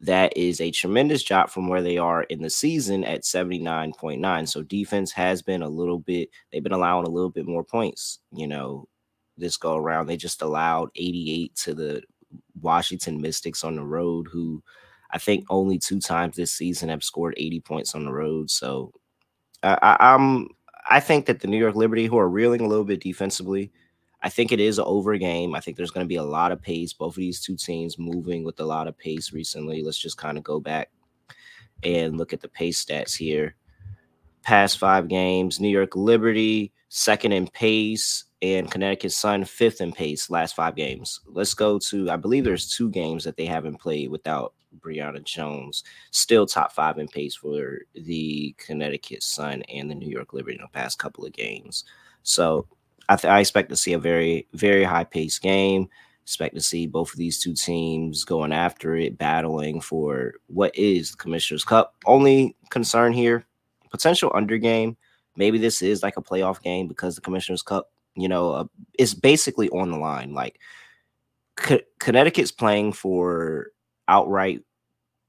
That 0.00 0.36
is 0.36 0.60
a 0.60 0.70
tremendous 0.70 1.24
drop 1.24 1.50
from 1.50 1.68
where 1.68 1.82
they 1.82 1.98
are 1.98 2.22
in 2.24 2.40
the 2.40 2.50
season 2.50 3.02
at 3.04 3.22
79.9. 3.22 4.48
So 4.48 4.62
defense 4.62 5.10
has 5.12 5.42
been 5.42 5.62
a 5.62 5.68
little 5.68 5.98
bit, 5.98 6.30
they've 6.52 6.62
been 6.62 6.72
allowing 6.72 7.06
a 7.06 7.10
little 7.10 7.30
bit 7.30 7.46
more 7.46 7.64
points, 7.64 8.20
you 8.32 8.46
know, 8.46 8.86
this 9.36 9.56
go 9.56 9.76
around. 9.76 10.06
They 10.06 10.16
just 10.16 10.42
allowed 10.42 10.90
88 10.94 11.54
to 11.56 11.74
the 11.74 12.02
Washington 12.60 13.20
Mystics 13.20 13.64
on 13.64 13.76
the 13.76 13.84
road, 13.84 14.28
who 14.30 14.62
I 15.10 15.18
think 15.18 15.46
only 15.50 15.78
two 15.78 16.00
times 16.00 16.36
this 16.36 16.52
season 16.52 16.88
have 16.90 17.02
scored 17.02 17.34
80 17.36 17.60
points 17.60 17.94
on 17.94 18.04
the 18.04 18.12
road. 18.12 18.50
So 18.50 18.92
I, 19.62 19.96
I'm 20.00 20.48
I 20.90 21.00
think 21.00 21.26
that 21.26 21.40
the 21.40 21.48
New 21.48 21.58
York 21.58 21.74
Liberty, 21.74 22.06
who 22.06 22.18
are 22.18 22.28
reeling 22.28 22.60
a 22.60 22.68
little 22.68 22.84
bit 22.84 23.00
defensively, 23.00 23.72
I 24.22 24.28
think 24.28 24.50
it 24.50 24.60
is 24.60 24.78
an 24.78 24.84
over 24.86 25.16
game. 25.16 25.54
I 25.54 25.60
think 25.60 25.76
there's 25.76 25.90
going 25.90 26.04
to 26.04 26.08
be 26.08 26.16
a 26.16 26.22
lot 26.22 26.52
of 26.52 26.60
pace. 26.60 26.92
Both 26.92 27.14
of 27.14 27.20
these 27.20 27.40
two 27.40 27.56
teams 27.56 27.98
moving 27.98 28.44
with 28.44 28.58
a 28.60 28.64
lot 28.64 28.88
of 28.88 28.98
pace 28.98 29.32
recently. 29.32 29.82
Let's 29.82 29.98
just 29.98 30.16
kind 30.16 30.36
of 30.36 30.44
go 30.44 30.58
back 30.58 30.90
and 31.82 32.18
look 32.18 32.32
at 32.32 32.40
the 32.40 32.48
pace 32.48 32.84
stats 32.84 33.16
here. 33.16 33.54
Past 34.42 34.78
five 34.78 35.08
games, 35.08 35.60
New 35.60 35.68
York 35.68 35.94
Liberty 35.94 36.72
second 36.88 37.32
in 37.32 37.46
pace, 37.48 38.24
and 38.40 38.70
Connecticut 38.70 39.12
Sun 39.12 39.44
fifth 39.44 39.80
in 39.80 39.92
pace 39.92 40.30
last 40.30 40.54
five 40.54 40.74
games. 40.74 41.20
Let's 41.26 41.54
go 41.54 41.78
to 41.80 42.10
I 42.10 42.16
believe 42.16 42.44
there's 42.44 42.70
two 42.70 42.90
games 42.90 43.24
that 43.24 43.36
they 43.36 43.46
haven't 43.46 43.80
played 43.80 44.10
without 44.10 44.54
Brionna 44.78 45.22
Jones. 45.24 45.82
Still 46.12 46.46
top 46.46 46.72
five 46.72 46.98
in 46.98 47.08
pace 47.08 47.34
for 47.34 47.80
the 47.94 48.54
Connecticut 48.58 49.22
Sun 49.22 49.62
and 49.62 49.90
the 49.90 49.94
New 49.94 50.08
York 50.08 50.32
Liberty 50.32 50.56
in 50.56 50.62
the 50.62 50.68
past 50.68 50.98
couple 50.98 51.26
of 51.26 51.32
games. 51.32 51.84
So 52.22 52.66
I, 53.08 53.16
th- 53.16 53.30
I 53.30 53.40
expect 53.40 53.70
to 53.70 53.76
see 53.76 53.92
a 53.92 53.98
very 53.98 54.46
very 54.52 54.84
high 54.84 55.04
pace 55.04 55.38
game. 55.38 55.88
Expect 56.22 56.54
to 56.54 56.60
see 56.60 56.86
both 56.86 57.10
of 57.10 57.16
these 57.16 57.40
two 57.40 57.54
teams 57.54 58.24
going 58.24 58.52
after 58.52 58.94
it, 58.96 59.16
battling 59.16 59.80
for 59.80 60.34
what 60.48 60.76
is 60.76 61.12
the 61.12 61.16
Commissioner's 61.16 61.64
Cup. 61.64 61.94
Only 62.04 62.54
concern 62.68 63.14
here, 63.14 63.46
potential 63.90 64.30
under 64.34 64.58
game. 64.58 64.96
Maybe 65.36 65.56
this 65.56 65.80
is 65.80 66.02
like 66.02 66.18
a 66.18 66.22
playoff 66.22 66.60
game 66.62 66.86
because 66.86 67.14
the 67.14 67.22
Commissioner's 67.22 67.62
Cup, 67.62 67.90
you 68.14 68.28
know, 68.28 68.52
uh, 68.52 68.64
is 68.98 69.14
basically 69.14 69.70
on 69.70 69.90
the 69.90 69.96
line. 69.96 70.34
Like 70.34 70.58
C- 71.58 71.82
Connecticut's 71.98 72.52
playing 72.52 72.92
for 72.92 73.68
outright 74.06 74.62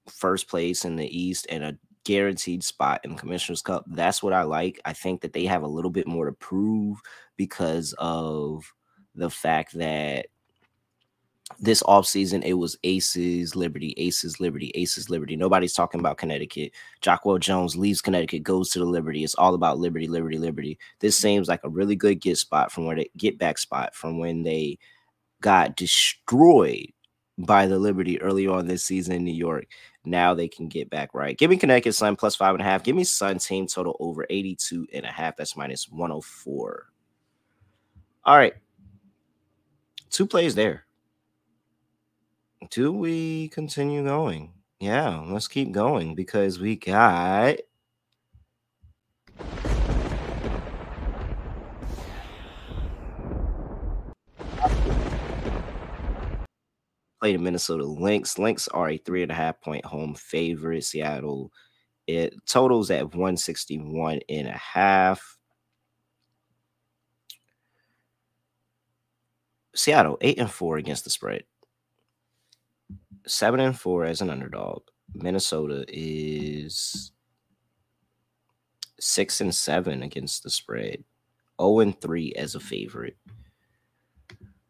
first 0.10 0.50
place 0.50 0.84
in 0.84 0.96
the 0.96 1.18
East 1.18 1.48
and 1.50 1.64
a 1.64 1.78
guaranteed 2.10 2.64
spot 2.64 3.00
in 3.04 3.12
the 3.12 3.18
Commissioner's 3.18 3.62
Cup. 3.62 3.86
That's 3.86 4.24
what 4.24 4.34
I 4.34 4.42
like. 4.42 4.82
I 4.84 4.94
think 4.94 5.22
that 5.22 5.32
they 5.32 5.46
have 5.46 5.62
a 5.62 5.68
little 5.68 5.92
bit 5.92 6.08
more 6.08 6.26
to 6.26 6.32
prove 6.32 7.00
because 7.38 7.94
of 8.00 8.66
the 9.14 9.30
fact 9.30 9.78
that 9.78 10.26
this 11.60 11.84
offseason 11.84 12.44
it 12.44 12.54
was 12.54 12.80
aces 12.84 13.56
liberty 13.56 13.94
aces 13.98 14.40
liberty 14.40 14.72
aces 14.74 15.12
liberty. 15.12 15.36
Nobody's 15.36 15.74
talking 15.74 16.00
about 16.00 16.18
connecticut. 16.18 16.72
Jonquel 17.04 17.40
Jones 17.40 17.76
leaves 17.76 18.02
connecticut 18.02 18.42
goes 18.42 18.72
to 18.72 18.80
the 18.80 18.86
liberty. 18.86 19.24
It's 19.24 19.36
all 19.36 19.54
about 19.54 19.78
liberty 19.78 20.08
liberty 20.08 20.40
liberty. 20.40 20.80
This 21.02 21.16
mm-hmm. 21.16 21.28
seems 21.28 21.48
like 21.48 21.62
a 21.64 21.70
really 21.70 21.96
good 21.96 22.22
get 22.22 22.40
spot 22.40 22.72
from 22.72 22.88
where 22.88 22.96
they 22.96 23.12
get 23.18 23.38
back 23.38 23.60
spot 23.60 23.94
from 23.94 24.18
when 24.18 24.42
they 24.42 24.80
got 25.42 25.76
destroyed 25.76 26.92
by 27.40 27.66
the 27.66 27.80
liberty 27.80 28.22
early 28.22 28.48
on 28.48 28.68
this 28.68 28.84
season 28.84 29.16
in 29.16 29.24
new 29.24 29.34
york. 29.34 29.66
Now 30.06 30.34
they 30.34 30.48
can 30.48 30.68
get 30.68 30.90
back 30.90 31.14
right. 31.14 31.38
Give 31.38 31.50
me 31.50 31.58
connecticut 31.58 31.96
sun 31.96 32.16
plus 32.16 32.36
five 32.36 32.54
and 32.54 32.62
a 32.62 32.66
half. 32.66 32.84
Give 32.84 32.96
me 32.96 33.04
sun 33.04 33.38
team 33.40 33.68
total 33.68 33.98
over 34.00 34.26
82 34.30 34.88
and 34.94 35.06
a 35.06 35.12
half. 35.12 35.36
That's 35.36 35.58
minus 35.58 35.90
104 35.90 36.90
all 38.30 38.38
right. 38.38 38.54
Two 40.10 40.28
plays 40.28 40.54
there. 40.54 40.86
Do 42.70 42.92
we 42.92 43.50
continue 43.50 44.04
going? 44.04 44.54
Yeah, 44.80 45.24
let's 45.28 45.48
keep 45.48 45.72
going 45.72 46.16
because 46.16 46.60
we 46.60 46.76
got 46.76 47.56
play 57.20 57.34
the 57.34 57.40
Minnesota 57.40 57.86
Lynx. 57.86 58.38
Lynx 58.38 58.68
are 58.70 58.90
a 58.90 58.98
three 58.98 59.24
and 59.24 59.32
a 59.32 59.36
half 59.36 59.62
point 59.62 59.86
home 59.86 60.16
favorite. 60.16 60.84
Seattle 60.84 61.52
it 62.08 62.34
totals 62.48 62.90
at 62.90 63.14
161 63.14 64.22
and 64.30 64.48
a 64.48 64.52
half. 64.52 65.38
Seattle 69.76 70.18
eight 70.22 70.40
and 70.40 70.50
four 70.52 70.78
against 70.78 71.04
the 71.04 71.10
spread 71.10 71.44
seven 73.28 73.60
and 73.60 73.80
four 73.80 74.06
as 74.06 74.22
an 74.22 74.30
underdog. 74.30 74.84
Minnesota 75.14 75.86
is 75.88 77.12
six 79.00 79.42
and 79.42 79.54
seven 79.54 80.04
against 80.04 80.44
the 80.44 80.50
spread. 80.50 81.04
0 81.62 81.80
and 81.80 82.00
3 82.00 82.34
as 82.38 82.56
a 82.56 82.60
favorite. 82.60 83.18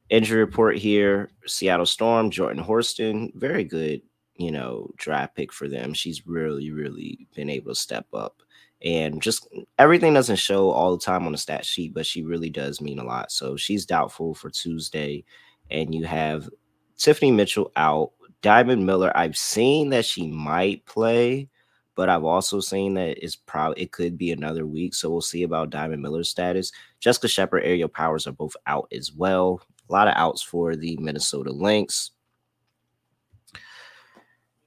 Injury 0.10 0.40
report 0.40 0.78
here 0.78 1.30
Seattle 1.46 1.86
Storm, 1.86 2.32
Jordan 2.32 2.64
Horston, 2.64 3.32
very 3.36 3.64
good, 3.64 4.02
you 4.36 4.52
know, 4.52 4.90
draft 4.98 5.36
pick 5.36 5.54
for 5.54 5.68
them. 5.68 5.94
She's 5.94 6.26
really, 6.26 6.72
really 6.72 7.28
been 7.36 7.50
able 7.50 7.72
to 7.72 7.80
step 7.80 8.08
up. 8.14 8.42
And 8.82 9.22
just 9.22 9.48
everything 9.78 10.14
doesn't 10.14 10.38
show 10.38 10.72
all 10.72 10.96
the 10.96 11.04
time 11.04 11.26
on 11.26 11.34
the 11.34 11.38
stat 11.38 11.66
sheet, 11.66 11.94
but 11.94 12.06
she 12.06 12.24
really 12.24 12.50
does 12.50 12.80
mean 12.80 13.00
a 13.00 13.04
lot. 13.04 13.32
So 13.32 13.58
she's 13.58 13.86
doubtful 13.86 14.34
for 14.34 14.50
Tuesday. 14.50 15.26
And 15.70 15.94
you 15.94 16.06
have 16.06 16.50
Tiffany 16.98 17.32
Mitchell 17.32 17.72
out, 17.76 18.12
Diamond 18.42 18.86
Miller, 18.86 19.12
I've 19.16 19.38
seen 19.38 19.90
that 19.90 20.06
she 20.06 20.28
might 20.28 20.86
play, 20.86 21.50
but 21.96 22.08
I've 22.08 22.24
also 22.24 22.62
seen 22.62 22.94
that 22.94 23.22
it's 23.22 23.36
probably 23.36 23.84
it 23.84 23.92
could 23.92 24.18
be 24.18 24.32
another 24.32 24.66
week. 24.66 24.96
So 24.96 25.10
we'll 25.10 25.22
see 25.22 25.44
about 25.44 25.70
Diamond 25.70 26.02
Miller's 26.02 26.30
status. 26.30 26.72
Jessica 27.02 27.28
Shepard, 27.28 27.64
Aerial 27.64 27.90
Powers 27.90 28.26
are 28.28 28.32
both 28.32 28.56
out 28.66 28.88
as 28.94 29.12
well. 29.14 29.62
A 29.90 29.94
lot 29.94 30.08
of 30.08 30.14
outs 30.16 30.42
for 30.42 30.76
the 30.76 30.98
Minnesota 30.98 31.52
Lynx. 31.52 32.12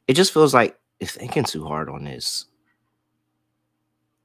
It 0.08 0.14
just 0.14 0.32
feels 0.32 0.52
like 0.52 0.78
it's 1.00 1.12
thinking 1.12 1.44
too 1.44 1.64
hard 1.64 1.88
on 1.88 2.04
this. 2.04 2.46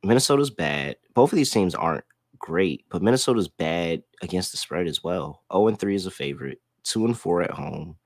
Minnesota's 0.03 0.49
bad. 0.49 0.97
Both 1.13 1.31
of 1.31 1.37
these 1.37 1.51
teams 1.51 1.75
aren't 1.75 2.03
great, 2.39 2.85
but 2.89 3.01
Minnesota's 3.01 3.47
bad 3.47 4.03
against 4.21 4.51
the 4.51 4.57
spread 4.57 4.87
as 4.87 5.03
well. 5.03 5.43
0 5.53 5.67
and 5.67 5.79
3 5.79 5.95
is 5.95 6.05
a 6.05 6.11
favorite, 6.11 6.61
2 6.83 7.05
and 7.05 7.17
4 7.17 7.43
at 7.43 7.51
home 7.51 7.97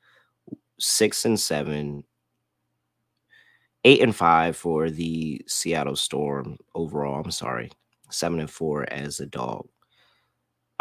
six 0.82 1.26
and 1.26 1.40
seven, 1.40 2.04
eight 3.86 4.02
and 4.02 4.16
five 4.16 4.58
for 4.58 4.90
the 4.90 5.42
Seattle 5.48 5.96
Storm 5.96 6.58
overall. 6.76 7.22
I'm 7.24 7.32
sorry, 7.32 7.72
seven 8.10 8.40
and 8.40 8.50
four 8.50 8.92
as 8.92 9.20
a 9.20 9.26
dog. 9.28 9.68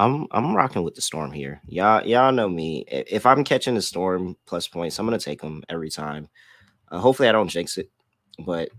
I'm 0.01 0.27
I'm 0.31 0.57
rocking 0.57 0.83
with 0.83 0.95
the 0.95 1.03
Storm 1.03 1.31
here. 1.31 1.61
Y'all 1.67 2.07
y'all 2.07 2.33
know 2.33 2.49
me. 2.49 2.87
If 2.89 3.27
I'm 3.27 3.45
catching 3.45 3.75
the 3.75 3.83
Storm 3.83 4.35
plus 4.47 4.67
points, 4.67 4.99
I'm 4.99 5.05
gonna 5.05 5.19
take 5.19 5.43
them 5.43 5.63
every 5.69 5.91
time. 5.91 6.27
Uh, 6.91 6.99
hopefully, 6.99 7.29
I 7.29 7.33
don't 7.33 7.49
jinx 7.49 7.77
it, 7.77 7.91
but 8.39 8.71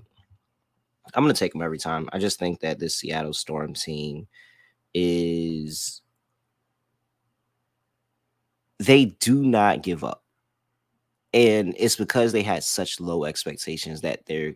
I'm 1.14 1.24
gonna 1.24 1.36
take 1.36 1.54
them 1.54 1.62
every 1.62 1.78
time. 1.78 2.10
I 2.12 2.18
just 2.18 2.40
think 2.40 2.62
that 2.62 2.80
this 2.80 2.96
Seattle 2.96 3.34
Storm 3.34 3.76
team 3.76 4.28
is 4.96 6.02
they 8.80 9.06
do 9.06 9.46
not 9.46 9.84
give 9.84 10.04
up 10.04 10.24
and 11.36 11.76
it's 11.78 11.96
because 11.96 12.32
they 12.32 12.42
had 12.42 12.64
such 12.64 13.00
low 13.00 13.26
expectations 13.26 14.02
that 14.02 14.26
they're 14.26 14.56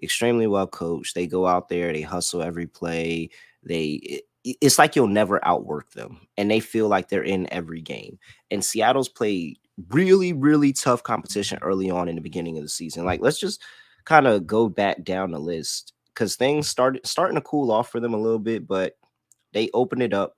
extremely 0.00 0.46
well 0.46 0.68
coached. 0.68 1.16
They 1.16 1.26
go 1.26 1.44
out 1.44 1.68
there, 1.68 1.92
they 1.92 2.02
hustle 2.02 2.40
every 2.40 2.68
play. 2.68 3.30
They 3.64 4.22
it's 4.44 4.78
like 4.78 4.94
you'll 4.94 5.08
never 5.08 5.44
outwork 5.46 5.90
them, 5.92 6.20
and 6.36 6.50
they 6.50 6.60
feel 6.60 6.88
like 6.88 7.08
they're 7.08 7.22
in 7.22 7.52
every 7.52 7.80
game. 7.80 8.18
And 8.50 8.64
Seattle's 8.64 9.08
played 9.08 9.58
really, 9.90 10.32
really 10.32 10.72
tough 10.72 11.02
competition 11.02 11.58
early 11.62 11.90
on 11.90 12.08
in 12.08 12.14
the 12.14 12.20
beginning 12.20 12.58
of 12.58 12.62
the 12.62 12.68
season. 12.68 13.04
Like, 13.04 13.20
let's 13.20 13.40
just 13.40 13.62
kind 14.04 14.26
of 14.26 14.46
go 14.46 14.68
back 14.68 15.02
down 15.02 15.30
the 15.30 15.38
list 15.38 15.94
because 16.12 16.36
things 16.36 16.68
started 16.68 17.06
starting 17.06 17.34
to 17.36 17.40
cool 17.40 17.72
off 17.72 17.90
for 17.90 18.00
them 18.00 18.14
a 18.14 18.20
little 18.20 18.38
bit, 18.38 18.66
but 18.66 18.96
they 19.52 19.70
opened 19.72 20.02
it 20.02 20.12
up 20.12 20.36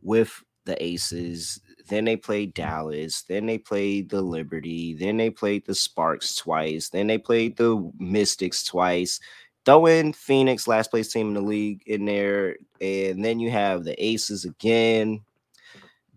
with 0.00 0.42
the 0.64 0.82
Aces. 0.82 1.60
Then 1.88 2.04
they 2.04 2.16
played 2.16 2.54
Dallas. 2.54 3.22
Then 3.22 3.46
they 3.46 3.58
played 3.58 4.10
the 4.10 4.22
Liberty. 4.22 4.94
Then 4.94 5.16
they 5.16 5.30
played 5.30 5.66
the 5.66 5.74
Sparks 5.74 6.36
twice. 6.36 6.88
Then 6.88 7.06
they 7.06 7.18
played 7.18 7.56
the 7.56 7.90
Mystics 7.98 8.64
twice. 8.64 9.20
Throw 9.64 9.86
in 9.86 10.12
Phoenix, 10.12 10.66
last 10.66 10.90
place 10.90 11.12
team 11.12 11.28
in 11.28 11.34
the 11.34 11.40
league, 11.40 11.82
in 11.86 12.04
there. 12.04 12.56
And 12.80 13.24
then 13.24 13.38
you 13.38 13.50
have 13.50 13.84
the 13.84 14.02
Aces 14.04 14.44
again, 14.44 15.20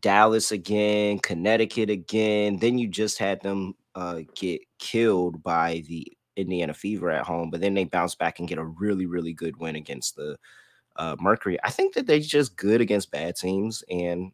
Dallas 0.01 0.51
again, 0.51 1.19
Connecticut 1.19 1.89
again. 1.89 2.57
Then 2.57 2.77
you 2.77 2.87
just 2.87 3.19
had 3.19 3.41
them 3.41 3.75
uh, 3.93 4.21
get 4.35 4.61
killed 4.79 5.43
by 5.43 5.83
the 5.87 6.11
Indiana 6.35 6.73
Fever 6.73 7.11
at 7.11 7.25
home, 7.25 7.49
but 7.49 7.61
then 7.61 7.73
they 7.73 7.85
bounce 7.85 8.15
back 8.15 8.39
and 8.39 8.47
get 8.47 8.57
a 8.57 8.65
really, 8.65 9.05
really 9.05 9.33
good 9.33 9.57
win 9.57 9.75
against 9.75 10.15
the 10.15 10.37
uh, 10.95 11.15
Mercury. 11.19 11.57
I 11.63 11.69
think 11.69 11.93
that 11.93 12.07
they're 12.07 12.19
just 12.19 12.57
good 12.57 12.81
against 12.81 13.11
bad 13.11 13.35
teams 13.35 13.83
and 13.89 14.31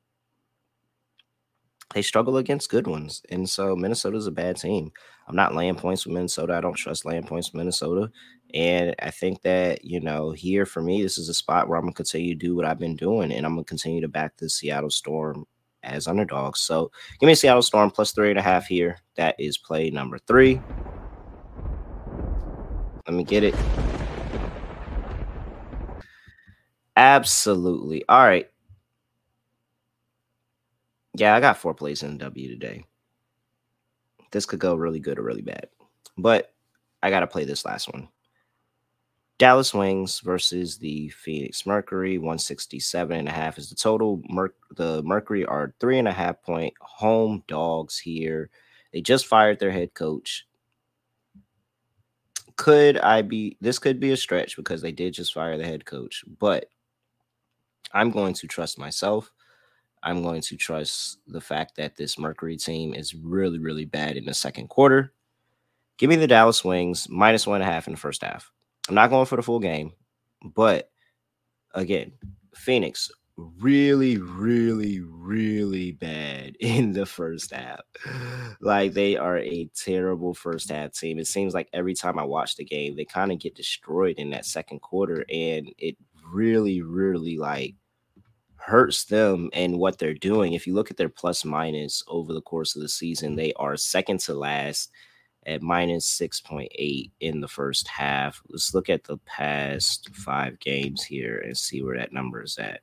they 1.94 2.01
struggle 2.01 2.38
against 2.38 2.70
good 2.70 2.88
ones. 2.88 3.22
And 3.30 3.50
so 3.50 3.75
Minnesota's 3.75 4.27
a 4.27 4.32
bad 4.32 4.58
team. 4.58 4.91
I'm 5.27 5.36
not 5.36 5.56
laying 5.56 5.75
points 5.75 6.06
with 6.06 6.13
Minnesota. 6.13 6.56
I 6.56 6.62
don't 6.62 6.74
trust 6.74 7.06
laying 7.06 7.24
points 7.24 7.51
with 7.51 7.60
Minnesota. 7.60 8.12
And 8.53 8.96
I 9.01 9.12
think 9.12 9.41
that, 9.43 9.86
you 9.86 10.00
know, 10.00 10.31
here 10.31 10.65
for 10.65 10.81
me, 10.81 11.01
this 11.01 11.17
is 11.17 11.29
a 11.29 11.34
spot 11.34 11.67
where 11.67 11.77
I'm 11.77 11.84
going 11.84 11.93
to 11.93 11.98
continue 11.98 12.34
to 12.34 12.39
do 12.39 12.55
what 12.55 12.65
I've 12.65 12.79
been 12.79 12.96
doing. 12.96 13.31
And 13.31 13.46
I'm 13.46 13.53
going 13.53 13.63
to 13.63 13.70
continue 13.70 14.01
to 14.01 14.08
back 14.08 14.38
the 14.38 14.50
Seattle 14.50 14.89
Storm 14.89 15.46
as 15.84 16.08
underdogs. 16.08 16.60
So 16.60 16.91
give 17.20 17.27
me 17.27 17.36
Seattle 17.36 17.62
Storm 17.62 17.91
plus 17.91 18.12
three 18.12 18.29
and 18.29 18.39
a 18.39 18.41
half 18.41 18.67
here. 18.67 18.98
That 19.15 19.36
is 19.39 19.58
play 19.58 19.89
number 19.89 20.17
three. 20.20 20.62
Let 23.08 23.15
me 23.15 23.24
get 23.24 23.43
it. 23.43 23.55
Absolutely. 26.96 28.03
All 28.08 28.24
right. 28.24 28.48
Yeah, 31.15 31.36
I 31.36 31.39
got 31.39 31.58
four 31.58 31.74
plays 31.74 32.03
in 32.03 32.17
W 32.17 32.48
today. 32.48 32.86
This 34.31 34.46
could 34.46 34.60
go 34.60 34.75
really 34.75 35.00
good 35.00 35.20
or 35.20 35.24
really 35.24 35.41
bad. 35.41 35.67
But 36.17 36.53
I 37.03 37.10
got 37.10 37.22
to 37.22 37.27
play 37.27 37.43
this 37.43 37.65
last 37.65 37.91
one. 37.91 38.08
Dallas 39.41 39.74
Wings 39.74 40.19
versus 40.19 40.77
the 40.77 41.10
Phoenix 41.10 41.65
Mercury. 41.65 42.19
167 42.19 43.17
and 43.17 43.27
a 43.27 43.31
half 43.31 43.57
is 43.57 43.71
the 43.71 43.75
total. 43.75 44.21
Mer- 44.29 44.53
the 44.75 45.01
Mercury 45.01 45.43
are 45.45 45.74
three 45.79 45.98
and 45.98 46.07
a 46.07 46.12
half 46.12 46.43
point 46.43 46.75
home 46.79 47.43
dogs 47.48 47.98
here. 47.98 48.51
They 48.93 49.01
just 49.01 49.25
fired 49.25 49.57
their 49.57 49.71
head 49.71 49.95
coach. 49.95 50.45
Could 52.55 53.00
I 53.00 53.24
be 53.24 53.57
this 53.60 53.79
could 53.79 54.00
be 54.00 54.12
a 54.12 54.17
stretch 54.17 54.55
because 54.57 54.83
they 54.83 54.91
did 54.91 55.15
just 55.15 55.33
fire 55.33 55.57
the 55.57 55.65
head 55.65 55.86
coach, 55.86 56.24
but 56.38 56.67
I'm 57.91 58.12
going 58.12 58.36
to 58.36 58.48
trust 58.48 58.77
myself. 58.77 59.31
I'm 60.03 60.21
going 60.21 60.41
to 60.41 60.55
trust 60.55 61.17
the 61.25 61.41
fact 61.41 61.77
that 61.77 61.95
this 61.95 62.19
Mercury 62.19 62.57
team 62.57 62.93
is 62.93 63.15
really, 63.15 63.57
really 63.57 63.86
bad 63.86 64.17
in 64.17 64.25
the 64.25 64.36
second 64.36 64.67
quarter. 64.67 65.13
Give 65.98 66.12
me 66.12 66.15
the 66.15 66.27
Dallas 66.27 66.63
Wings 66.63 67.10
minus 67.10 67.48
one 67.48 67.63
and 67.63 67.67
a 67.67 67.74
half 67.74 67.88
in 67.88 67.93
the 67.93 68.00
first 68.00 68.21
half. 68.21 68.51
I'm 68.90 68.96
not 68.96 69.10
going 69.10 69.26
for 69.26 69.36
the 69.36 69.44
full 69.44 69.60
game, 69.60 69.92
but 70.44 70.90
again, 71.74 72.14
Phoenix 72.56 73.12
really, 73.38 74.18
really, 74.18 75.02
really 75.02 75.92
bad 75.94 76.56
in 76.60 76.94
the 76.94 77.06
first 77.06 77.52
half. 77.52 77.82
Like 78.60 78.94
they 78.94 79.18
are 79.18 79.38
a 79.40 79.70
terrible 79.76 80.34
first 80.34 80.70
half 80.70 80.94
team. 80.94 81.20
It 81.20 81.28
seems 81.28 81.54
like 81.54 81.70
every 81.74 81.94
time 81.94 82.20
I 82.20 82.24
watch 82.24 82.56
the 82.56 82.66
game, 82.66 82.96
they 82.96 83.06
kind 83.06 83.32
of 83.32 83.40
get 83.40 83.56
destroyed 83.56 84.16
in 84.18 84.30
that 84.32 84.46
second 84.46 84.82
quarter, 84.82 85.26
and 85.30 85.72
it 85.78 85.98
really, 86.32 86.82
really 86.82 87.38
like 87.38 87.76
hurts 88.56 89.06
them 89.06 89.50
and 89.54 89.80
what 89.80 89.98
they're 89.98 90.14
doing. 90.14 90.54
If 90.54 90.68
you 90.68 90.74
look 90.74 90.92
at 90.92 90.98
their 90.98 91.10
plus 91.10 91.44
minus 91.44 92.04
over 92.08 92.34
the 92.34 92.42
course 92.42 92.76
of 92.76 92.82
the 92.82 92.90
season, 92.90 93.36
they 93.36 93.54
are 93.54 93.76
second 93.76 94.20
to 94.22 94.34
last 94.34 94.92
at 95.45 95.62
minus 95.62 96.07
6.8 96.19 97.12
in 97.19 97.41
the 97.41 97.48
first 97.48 97.88
half. 97.88 98.41
Let's 98.50 98.74
look 98.74 98.89
at 98.89 99.03
the 99.03 99.17
past 99.19 100.10
five 100.13 100.60
games 100.60 101.03
here 101.03 101.39
and 101.39 101.57
see 101.57 101.81
where 101.81 101.98
that 101.98 102.13
number 102.13 102.43
is 102.43 102.57
at. 102.57 102.81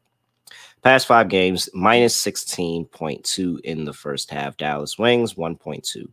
Past 0.82 1.06
five 1.06 1.28
games, 1.28 1.68
minus 1.74 2.20
16.2 2.24 3.60
in 3.60 3.84
the 3.84 3.92
first 3.92 4.30
half. 4.30 4.56
Dallas 4.56 4.98
Wings, 4.98 5.34
1.2. 5.34 6.06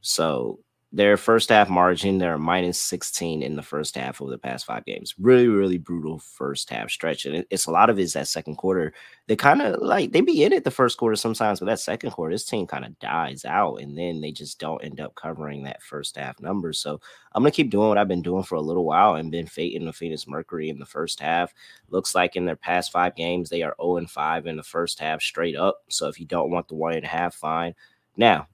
So 0.00 0.58
their 0.94 1.16
first 1.16 1.48
half 1.48 1.70
margin, 1.70 2.18
they're 2.18 2.36
minus 2.36 2.78
16 2.78 3.42
in 3.42 3.56
the 3.56 3.62
first 3.62 3.96
half 3.96 4.20
of 4.20 4.28
the 4.28 4.36
past 4.36 4.66
five 4.66 4.84
games. 4.84 5.14
Really, 5.18 5.48
really 5.48 5.78
brutal 5.78 6.18
first 6.18 6.68
half 6.68 6.90
stretch. 6.90 7.24
And 7.24 7.46
it's 7.48 7.64
a 7.64 7.70
lot 7.70 7.88
of 7.88 7.98
it's 7.98 8.12
that 8.12 8.28
second 8.28 8.56
quarter. 8.56 8.92
They 9.26 9.34
kind 9.34 9.62
of 9.62 9.80
like 9.80 10.12
they 10.12 10.20
be 10.20 10.44
in 10.44 10.52
it 10.52 10.64
the 10.64 10.70
first 10.70 10.98
quarter 10.98 11.16
sometimes, 11.16 11.60
but 11.60 11.66
that 11.66 11.80
second 11.80 12.10
quarter, 12.10 12.34
this 12.34 12.44
team 12.44 12.66
kind 12.66 12.84
of 12.84 12.98
dies 12.98 13.46
out 13.46 13.76
and 13.76 13.96
then 13.96 14.20
they 14.20 14.32
just 14.32 14.58
don't 14.58 14.84
end 14.84 15.00
up 15.00 15.14
covering 15.14 15.62
that 15.62 15.82
first 15.82 16.16
half 16.16 16.38
number. 16.40 16.74
So 16.74 17.00
I'm 17.32 17.42
gonna 17.42 17.52
keep 17.52 17.70
doing 17.70 17.88
what 17.88 17.96
I've 17.96 18.06
been 18.06 18.20
doing 18.20 18.42
for 18.42 18.56
a 18.56 18.60
little 18.60 18.84
while 18.84 19.14
and 19.14 19.30
been 19.30 19.46
fading 19.46 19.86
the 19.86 19.94
Phoenix 19.94 20.26
Mercury 20.26 20.68
in 20.68 20.78
the 20.78 20.84
first 20.84 21.20
half. 21.20 21.54
Looks 21.88 22.14
like 22.14 22.36
in 22.36 22.44
their 22.44 22.54
past 22.54 22.92
five 22.92 23.16
games, 23.16 23.48
they 23.48 23.62
are 23.62 23.74
0 23.80 23.96
and 23.96 24.10
5 24.10 24.46
in 24.46 24.56
the 24.56 24.62
first 24.62 24.98
half 24.98 25.22
straight 25.22 25.56
up. 25.56 25.84
So 25.88 26.08
if 26.08 26.20
you 26.20 26.26
don't 26.26 26.50
want 26.50 26.68
the 26.68 26.74
one 26.74 26.92
and 26.92 27.04
a 27.04 27.08
half, 27.08 27.34
fine. 27.34 27.74
Now, 28.14 28.48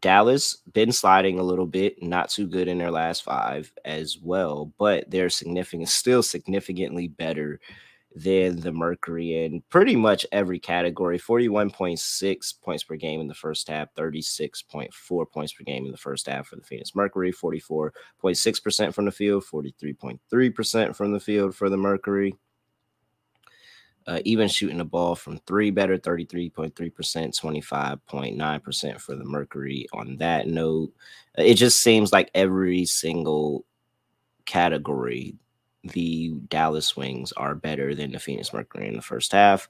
Dallas 0.00 0.56
been 0.72 0.92
sliding 0.92 1.38
a 1.38 1.44
little 1.44 1.66
bit, 1.66 2.02
not 2.02 2.30
too 2.30 2.46
good 2.46 2.68
in 2.68 2.78
their 2.78 2.90
last 2.90 3.22
five 3.22 3.72
as 3.84 4.18
well, 4.18 4.72
but 4.78 5.10
they're 5.10 5.30
significant, 5.30 5.88
still 5.88 6.22
significantly 6.22 7.08
better 7.08 7.60
than 8.16 8.58
the 8.60 8.72
Mercury 8.72 9.44
in 9.44 9.62
pretty 9.68 9.94
much 9.94 10.24
every 10.32 10.58
category 10.58 11.18
41.6 11.18 12.54
points 12.62 12.82
per 12.82 12.96
game 12.96 13.20
in 13.20 13.28
the 13.28 13.34
first 13.34 13.68
half, 13.68 13.94
36.4 13.94 15.30
points 15.30 15.52
per 15.52 15.64
game 15.64 15.84
in 15.84 15.92
the 15.92 15.98
first 15.98 16.26
half 16.26 16.46
for 16.46 16.56
the 16.56 16.62
Phoenix 16.62 16.94
Mercury, 16.94 17.30
44.6% 17.30 18.94
from 18.94 19.04
the 19.04 19.12
field, 19.12 19.44
43.3% 19.44 20.96
from 20.96 21.12
the 21.12 21.20
field 21.20 21.54
for 21.54 21.68
the 21.68 21.76
Mercury. 21.76 22.34
Uh, 24.06 24.20
even 24.24 24.46
shooting 24.46 24.78
the 24.78 24.84
ball 24.84 25.16
from 25.16 25.38
three 25.46 25.70
better 25.70 25.98
33.3%, 25.98 26.72
25.9% 26.72 29.00
for 29.00 29.16
the 29.16 29.24
Mercury 29.24 29.88
on 29.92 30.16
that 30.18 30.46
note. 30.46 30.92
It 31.36 31.54
just 31.54 31.82
seems 31.82 32.12
like 32.12 32.30
every 32.32 32.84
single 32.84 33.64
category, 34.44 35.34
the 35.82 36.34
Dallas 36.48 36.96
Wings 36.96 37.32
are 37.32 37.56
better 37.56 37.96
than 37.96 38.12
the 38.12 38.20
Phoenix 38.20 38.52
Mercury 38.52 38.86
in 38.86 38.94
the 38.94 39.02
first 39.02 39.32
half. 39.32 39.68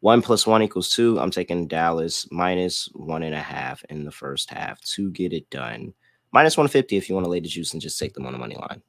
One 0.00 0.22
plus 0.22 0.46
one 0.46 0.62
equals 0.62 0.90
two. 0.90 1.18
I'm 1.18 1.30
taking 1.30 1.66
Dallas 1.66 2.26
minus 2.30 2.88
one 2.92 3.22
and 3.22 3.34
a 3.34 3.40
half 3.40 3.84
in 3.90 4.04
the 4.04 4.10
first 4.10 4.50
half 4.50 4.80
to 4.82 5.10
get 5.10 5.32
it 5.32 5.48
done. 5.50 5.92
Minus 6.32 6.56
150 6.56 6.96
if 6.96 7.08
you 7.08 7.14
want 7.14 7.24
to 7.24 7.30
lay 7.30 7.40
the 7.40 7.48
juice 7.48 7.72
and 7.72 7.82
just 7.82 7.98
take 7.98 8.14
them 8.14 8.26
on 8.26 8.32
the 8.32 8.38
money 8.38 8.56
line. 8.56 8.82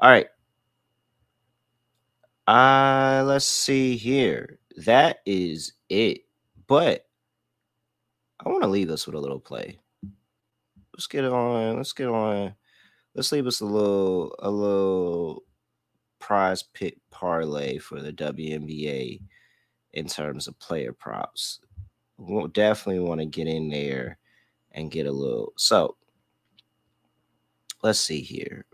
All 0.00 0.10
right. 0.10 0.26
Uh, 2.46 3.22
let's 3.26 3.46
see 3.46 3.96
here. 3.96 4.58
That 4.76 5.18
is 5.26 5.72
it. 5.88 6.22
But 6.66 7.06
I 8.44 8.48
want 8.48 8.62
to 8.62 8.68
leave 8.68 8.90
us 8.90 9.06
with 9.06 9.14
a 9.14 9.20
little 9.20 9.40
play. 9.40 9.78
Let's 10.94 11.06
get 11.06 11.24
on. 11.24 11.76
Let's 11.76 11.92
get 11.92 12.08
on. 12.08 12.54
Let's 13.14 13.32
leave 13.32 13.46
us 13.46 13.60
a 13.60 13.66
little 13.66 14.34
a 14.38 14.50
little 14.50 15.44
prize 16.18 16.62
pit 16.62 17.00
parlay 17.10 17.78
for 17.78 18.00
the 18.00 18.12
WNBA 18.12 19.20
in 19.92 20.06
terms 20.06 20.48
of 20.48 20.58
player 20.58 20.92
props. 20.92 21.60
We'll 22.16 22.48
definitely 22.48 23.00
want 23.00 23.20
to 23.20 23.26
get 23.26 23.46
in 23.46 23.68
there 23.68 24.18
and 24.72 24.90
get 24.90 25.06
a 25.06 25.12
little. 25.12 25.52
So 25.56 25.96
let's 27.82 27.98
see 27.98 28.20
here. 28.20 28.64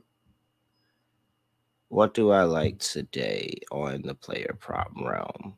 What 1.99 2.15
do 2.15 2.31
I 2.31 2.45
like 2.45 2.79
today 2.79 3.59
on 3.73 4.03
the 4.03 4.15
player 4.15 4.57
prop 4.61 4.93
realm? 5.03 5.57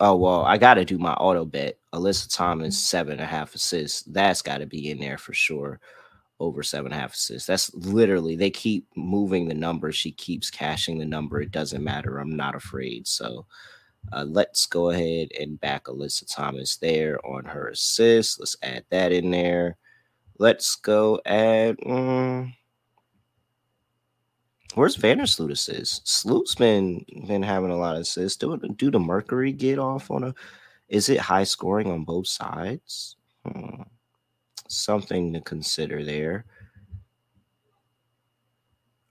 Oh 0.00 0.16
well, 0.16 0.42
I 0.42 0.58
got 0.58 0.74
to 0.74 0.84
do 0.84 0.98
my 0.98 1.12
auto 1.12 1.44
bet. 1.44 1.78
Alyssa 1.94 2.34
Thomas 2.34 2.76
seven 2.76 3.12
and 3.12 3.20
a 3.20 3.26
half 3.26 3.54
assists. 3.54 4.02
That's 4.02 4.42
got 4.42 4.58
to 4.58 4.66
be 4.66 4.90
in 4.90 4.98
there 4.98 5.18
for 5.18 5.34
sure. 5.34 5.78
Over 6.40 6.64
seven 6.64 6.90
and 6.90 6.98
a 6.98 7.00
half 7.00 7.14
assists. 7.14 7.46
That's 7.46 7.72
literally 7.74 8.34
they 8.34 8.50
keep 8.50 8.88
moving 8.96 9.46
the 9.46 9.54
number. 9.54 9.92
She 9.92 10.10
keeps 10.10 10.50
cashing 10.50 10.98
the 10.98 11.04
number. 11.06 11.40
It 11.40 11.52
doesn't 11.52 11.84
matter. 11.84 12.18
I'm 12.18 12.34
not 12.34 12.56
afraid. 12.56 13.06
So 13.06 13.46
uh, 14.12 14.24
let's 14.24 14.66
go 14.66 14.90
ahead 14.90 15.28
and 15.38 15.60
back 15.60 15.84
Alyssa 15.84 16.24
Thomas 16.28 16.76
there 16.76 17.24
on 17.24 17.44
her 17.44 17.68
assist. 17.68 18.40
Let's 18.40 18.56
add 18.64 18.84
that 18.90 19.12
in 19.12 19.30
there. 19.30 19.76
Let's 20.40 20.74
go 20.74 21.20
add. 21.24 21.76
Um, 21.86 22.52
Where's 24.76 24.98
Vandersloot 24.98 25.52
assists? 25.52 26.22
Sloot's 26.22 26.54
been 26.54 27.02
been 27.26 27.42
having 27.42 27.70
a 27.70 27.78
lot 27.78 27.94
of 27.94 28.02
assists. 28.02 28.36
Do, 28.36 28.58
do 28.58 28.90
the 28.90 29.00
Mercury 29.00 29.50
get 29.50 29.78
off 29.78 30.10
on 30.10 30.22
a? 30.22 30.34
Is 30.90 31.08
it 31.08 31.18
high 31.18 31.44
scoring 31.44 31.90
on 31.90 32.04
both 32.04 32.26
sides? 32.26 33.16
Hmm. 33.46 33.84
Something 34.68 35.32
to 35.32 35.40
consider 35.40 36.04
there. 36.04 36.44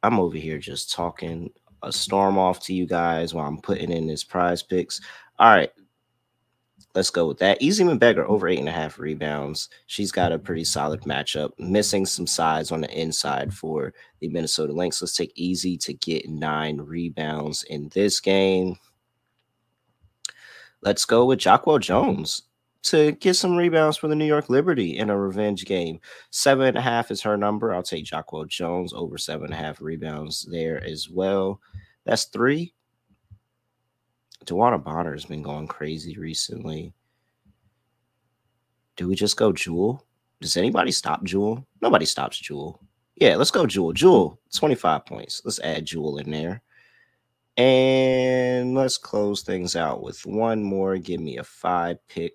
I'm 0.04 0.19
over 0.19 0.38
here 0.38 0.60
just 0.60 0.93
talking 0.93 1.49
a 1.82 1.91
storm 1.91 2.38
off 2.38 2.60
to 2.65 2.73
you 2.75 2.86
guys 2.86 3.34
while 3.34 3.47
I'm 3.47 3.60
putting 3.60 3.91
in 3.91 4.06
this 4.06 4.23
prize 4.23 4.62
picks. 4.62 5.01
All 5.39 5.49
right, 5.49 5.71
Let's 6.95 7.10
go 7.10 7.27
with 7.27 7.39
that. 7.39 7.60
Ezi 7.60 7.84
Magbegor 7.84 8.25
over 8.25 8.47
eight 8.47 8.60
and 8.60 8.69
a 8.69 8.71
half 8.71 8.97
rebounds. 8.97 9.67
She's 9.86 10.13
got 10.13 10.31
a 10.31 10.39
pretty 10.39 10.63
solid 10.63 11.01
matchup, 11.01 11.51
missing 11.60 12.05
some 12.05 12.25
size 12.25 12.71
on 12.71 12.79
the 12.79 12.89
inside 12.89 13.53
for 13.53 13.93
the 14.21 14.29
Minnesota 14.29 14.71
Lynx. 14.71 15.01
Let's 15.01 15.13
take 15.13 15.36
Ezi 15.36 15.77
to 15.81 15.93
get 15.93 16.29
nine 16.29 16.77
rebounds 16.77 17.63
in 17.63 17.89
this 17.93 18.21
game. 18.21 18.77
Let's 20.81 21.03
go 21.03 21.25
with 21.25 21.39
Jonquel 21.39 21.81
Jones 21.81 22.43
to 22.84 23.12
get 23.13 23.34
some 23.34 23.58
rebounds 23.58 23.97
for 23.97 24.08
the 24.08 24.15
New 24.15 24.25
York 24.25 24.49
Liberty 24.49 24.97
in 24.97 25.10
a 25.10 25.17
revenge 25.17 25.65
game. 25.65 25.99
Seven 26.29 26.67
and 26.67 26.77
a 26.77 26.81
half 26.81 27.10
is 27.10 27.21
her 27.23 27.36
number. 27.36 27.73
I'll 27.73 27.84
take 27.84 28.05
Jonquel 28.05 28.47
Jones 28.47 28.93
over 28.93 29.17
seven 29.17 29.45
and 29.45 29.53
a 29.53 29.58
half 29.58 29.81
rebounds 29.81 30.47
there 30.49 30.81
as 30.81 31.10
well. 31.10 31.60
That's 32.05 32.25
three. 32.25 32.75
DeWanna 34.45 34.84
Bonner 34.84 35.13
has 35.13 35.26
been 35.26 35.41
going 35.41 35.67
crazy 35.67 36.17
recently. 36.17 36.93
Do 38.95 39.08
we 39.08 39.15
just 39.15 39.38
go 39.38 39.52
Jewell? 39.52 40.06
Does 40.41 40.58
anybody 40.58 40.91
stop 40.91 41.24
Jewell? 41.24 41.65
Nobody 41.82 42.06
stops 42.06 42.38
Jewell. 42.38 42.82
Yeah, 43.15 43.36
let's 43.36 43.52
go 43.52 43.65
Jewell. 43.65 43.93
Jewell, 43.93 44.39
25 44.54 45.06
points. 45.06 45.41
Let's 45.45 45.60
add 45.60 45.86
Jewell 45.86 46.17
in 46.17 46.32
there. 46.32 46.62
And 47.58 48.76
let's 48.76 48.98
close 48.98 49.41
things 49.41 49.76
out 49.76 50.04
with 50.04 50.26
one 50.26 50.62
more. 50.62 50.98
Give 50.98 51.21
me 51.21 51.38
a 51.38 51.43
five 51.43 51.98
pick. 52.08 52.34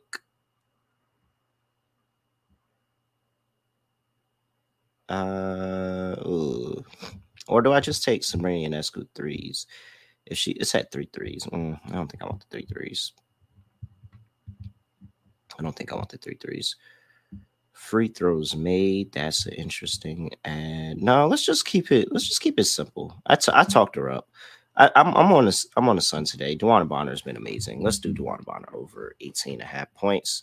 Uh, 5.09 6.15
ooh. 6.25 6.85
or 7.49 7.61
do 7.63 7.73
I 7.73 7.81
just 7.81 8.05
take 8.05 8.23
Sabrina 8.25 8.71
Ionescu 8.71 9.07
threes? 9.15 9.67
If 10.31 10.39
she 10.39 10.53
it's 10.53 10.75
at 10.75 10.93
three 10.93 11.09
threes, 11.13 11.45
mm, 11.53 11.79
I 11.87 11.93
don't 11.93 12.11
think 12.11 12.23
I 12.23 12.27
want 12.27 12.41
the 12.41 12.47
three 12.51 12.67
threes. 12.67 13.13
I 15.59 15.63
don't 15.63 15.77
think 15.77 15.93
I 15.93 15.97
want 15.97 16.09
the 16.09 16.19
three 16.19 16.39
threes. 16.41 16.77
Free 17.73 18.09
throws 18.09 18.57
made. 18.57 19.13
That's 19.13 19.47
interesting. 19.47 20.31
And 20.45 21.03
no, 21.03 21.27
let's 21.27 21.45
just 21.45 21.67
keep 21.67 21.93
it. 21.93 22.09
Let's 22.11 22.29
just 22.29 22.41
keep 22.41 22.59
it 22.59 22.65
simple. 22.65 23.21
I, 23.27 23.37
t- 23.37 23.53
I 23.55 23.65
talked 23.65 23.97
her 23.97 24.11
up. 24.11 24.29
I, 24.77 24.87
am 24.95 25.09
I'm, 25.09 25.17
I'm 25.17 25.33
on 25.33 25.45
this. 25.47 25.67
I'm 25.77 25.89
on 25.89 25.97
the 25.97 26.03
sun 26.03 26.25
today. 26.25 26.57
DeWanna 26.57 26.89
Bonner 26.89 27.11
has 27.11 27.23
been 27.23 27.37
amazing. 27.37 27.83
Let's 27.83 27.99
do 27.99 28.15
DeWanna 28.15 28.45
Bonner 28.45 28.69
over 28.73 29.15
18 29.21 29.55
and 29.55 29.63
a 29.63 29.67
half 29.67 29.93
points. 29.95 30.43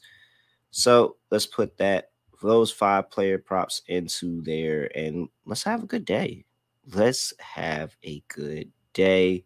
So 0.72 1.16
let's 1.32 1.46
put 1.46 1.78
that 1.78 2.12
those 2.42 2.72
five 2.72 3.10
player 3.10 3.38
props 3.38 3.82
into 3.88 4.42
there 4.44 4.92
and 4.96 5.28
let's 5.46 5.64
have 5.64 5.84
a 5.84 5.88
good 5.88 6.06
day. 6.06 6.46
Let's 6.94 7.34
have 7.40 7.96
a 8.04 8.22
good 8.28 8.72
day. 8.94 9.46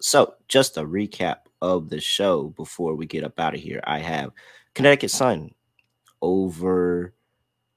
So, 0.00 0.34
just 0.48 0.76
a 0.76 0.82
recap 0.82 1.36
of 1.60 1.88
the 1.88 2.00
show 2.00 2.48
before 2.56 2.94
we 2.94 3.06
get 3.06 3.24
up 3.24 3.38
out 3.38 3.54
of 3.54 3.60
here. 3.60 3.80
I 3.84 3.98
have 3.98 4.32
Connecticut 4.74 5.10
Sun 5.10 5.50
over 6.22 7.14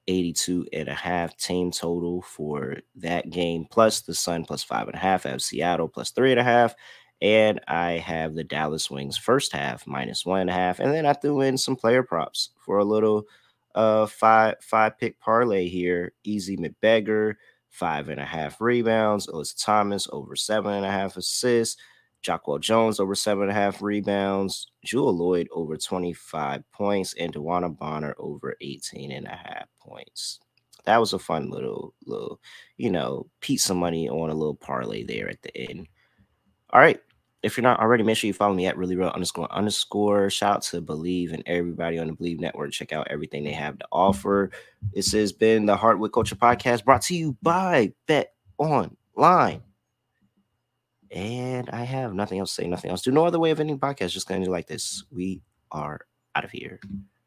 82 0.06 0.66
and 0.72 0.88
a 0.88 0.94
half 0.94 1.36
team 1.36 1.70
total 1.70 2.22
for 2.22 2.76
that 2.96 3.30
game, 3.30 3.66
plus 3.70 4.00
the 4.02 4.14
Sun 4.14 4.44
plus 4.44 4.62
five 4.62 4.86
and 4.86 4.96
a 4.96 4.98
half. 4.98 5.26
I 5.26 5.30
have 5.30 5.42
Seattle 5.42 5.88
plus 5.88 6.10
three 6.10 6.30
and 6.30 6.40
a 6.40 6.44
half. 6.44 6.74
And 7.22 7.60
I 7.68 7.92
have 7.92 8.34
the 8.34 8.44
Dallas 8.44 8.90
Wings 8.90 9.16
first 9.16 9.52
half 9.52 9.86
minus 9.86 10.26
one 10.26 10.42
and 10.42 10.50
a 10.50 10.54
half. 10.54 10.78
And 10.78 10.92
then 10.92 11.06
I 11.06 11.14
threw 11.14 11.40
in 11.40 11.56
some 11.56 11.76
player 11.76 12.02
props 12.02 12.50
for 12.58 12.78
a 12.78 12.84
little 12.84 13.24
uh 13.74 14.06
five 14.06 14.56
five 14.60 14.98
pick 14.98 15.18
parlay 15.20 15.68
here. 15.68 16.12
Ezi 16.26 16.58
Magbegor, 16.58 17.34
five 17.70 18.08
and 18.08 18.20
a 18.20 18.24
half 18.24 18.60
rebounds. 18.60 19.26
Alyssa 19.26 19.64
Thomas 19.64 20.08
over 20.12 20.36
seven 20.36 20.74
and 20.74 20.84
a 20.84 20.90
half 20.90 21.16
assists. 21.16 21.80
Jonquel 22.24 22.60
Jones 22.60 22.98
over 22.98 23.14
seven 23.14 23.44
and 23.44 23.52
a 23.52 23.54
half 23.54 23.82
rebounds, 23.82 24.66
Jewell 24.84 25.16
Loyd 25.16 25.46
over 25.52 25.76
25 25.76 26.62
points, 26.72 27.14
and 27.18 27.34
DeWanna 27.34 27.76
Bonner 27.76 28.14
over 28.18 28.56
18 28.60 29.12
and 29.12 29.26
a 29.26 29.30
half 29.30 29.66
points. 29.78 30.40
That 30.84 30.98
was 30.98 31.12
a 31.12 31.18
fun 31.18 31.50
little, 31.50 31.94
little, 32.06 32.40
you 32.76 32.90
know, 32.90 33.26
pizza 33.40 33.74
money 33.74 34.08
on 34.08 34.30
a 34.30 34.34
little 34.34 34.54
parlay 34.54 35.02
there 35.04 35.28
at 35.28 35.42
the 35.42 35.56
end. 35.56 35.86
All 36.70 36.80
right. 36.80 37.00
If 37.42 37.58
you're 37.58 37.62
not 37.62 37.80
already, 37.80 38.02
make 38.02 38.16
sure 38.16 38.26
you 38.26 38.32
follow 38.32 38.54
me 38.54 38.66
at 38.66 38.76
really 38.78 38.96
real 38.96 39.08
underscore 39.08 39.52
underscore. 39.52 40.30
Shout 40.30 40.56
out 40.56 40.62
to 40.62 40.80
Bleav 40.80 41.34
and 41.34 41.42
everybody 41.44 41.98
on 41.98 42.06
the 42.06 42.14
Bleav 42.14 42.40
Network. 42.40 42.72
Check 42.72 42.92
out 42.92 43.06
everything 43.10 43.44
they 43.44 43.52
have 43.52 43.78
to 43.78 43.86
offer. 43.92 44.50
This 44.94 45.12
has 45.12 45.30
been 45.30 45.66
the 45.66 45.76
Hardwood 45.76 46.14
Culture 46.14 46.36
Podcast 46.36 46.86
brought 46.86 47.02
to 47.02 47.14
you 47.14 47.36
by 47.42 47.92
Bet 48.06 48.32
Online. 48.56 49.62
And 51.14 51.70
I 51.70 51.84
have 51.84 52.12
nothing 52.12 52.40
else 52.40 52.54
to 52.56 52.62
say, 52.62 52.68
nothing 52.68 52.90
else. 52.90 53.02
Do 53.02 53.12
no 53.12 53.24
other 53.24 53.38
way 53.38 53.52
of 53.52 53.60
ending 53.60 53.78
podcast. 53.78 54.10
Just 54.10 54.26
to 54.26 54.38
do 54.38 54.50
like 54.50 54.66
this. 54.66 55.04
We 55.12 55.42
are 55.70 56.00
out 56.34 56.44
of 56.44 56.50
here. 56.50 56.80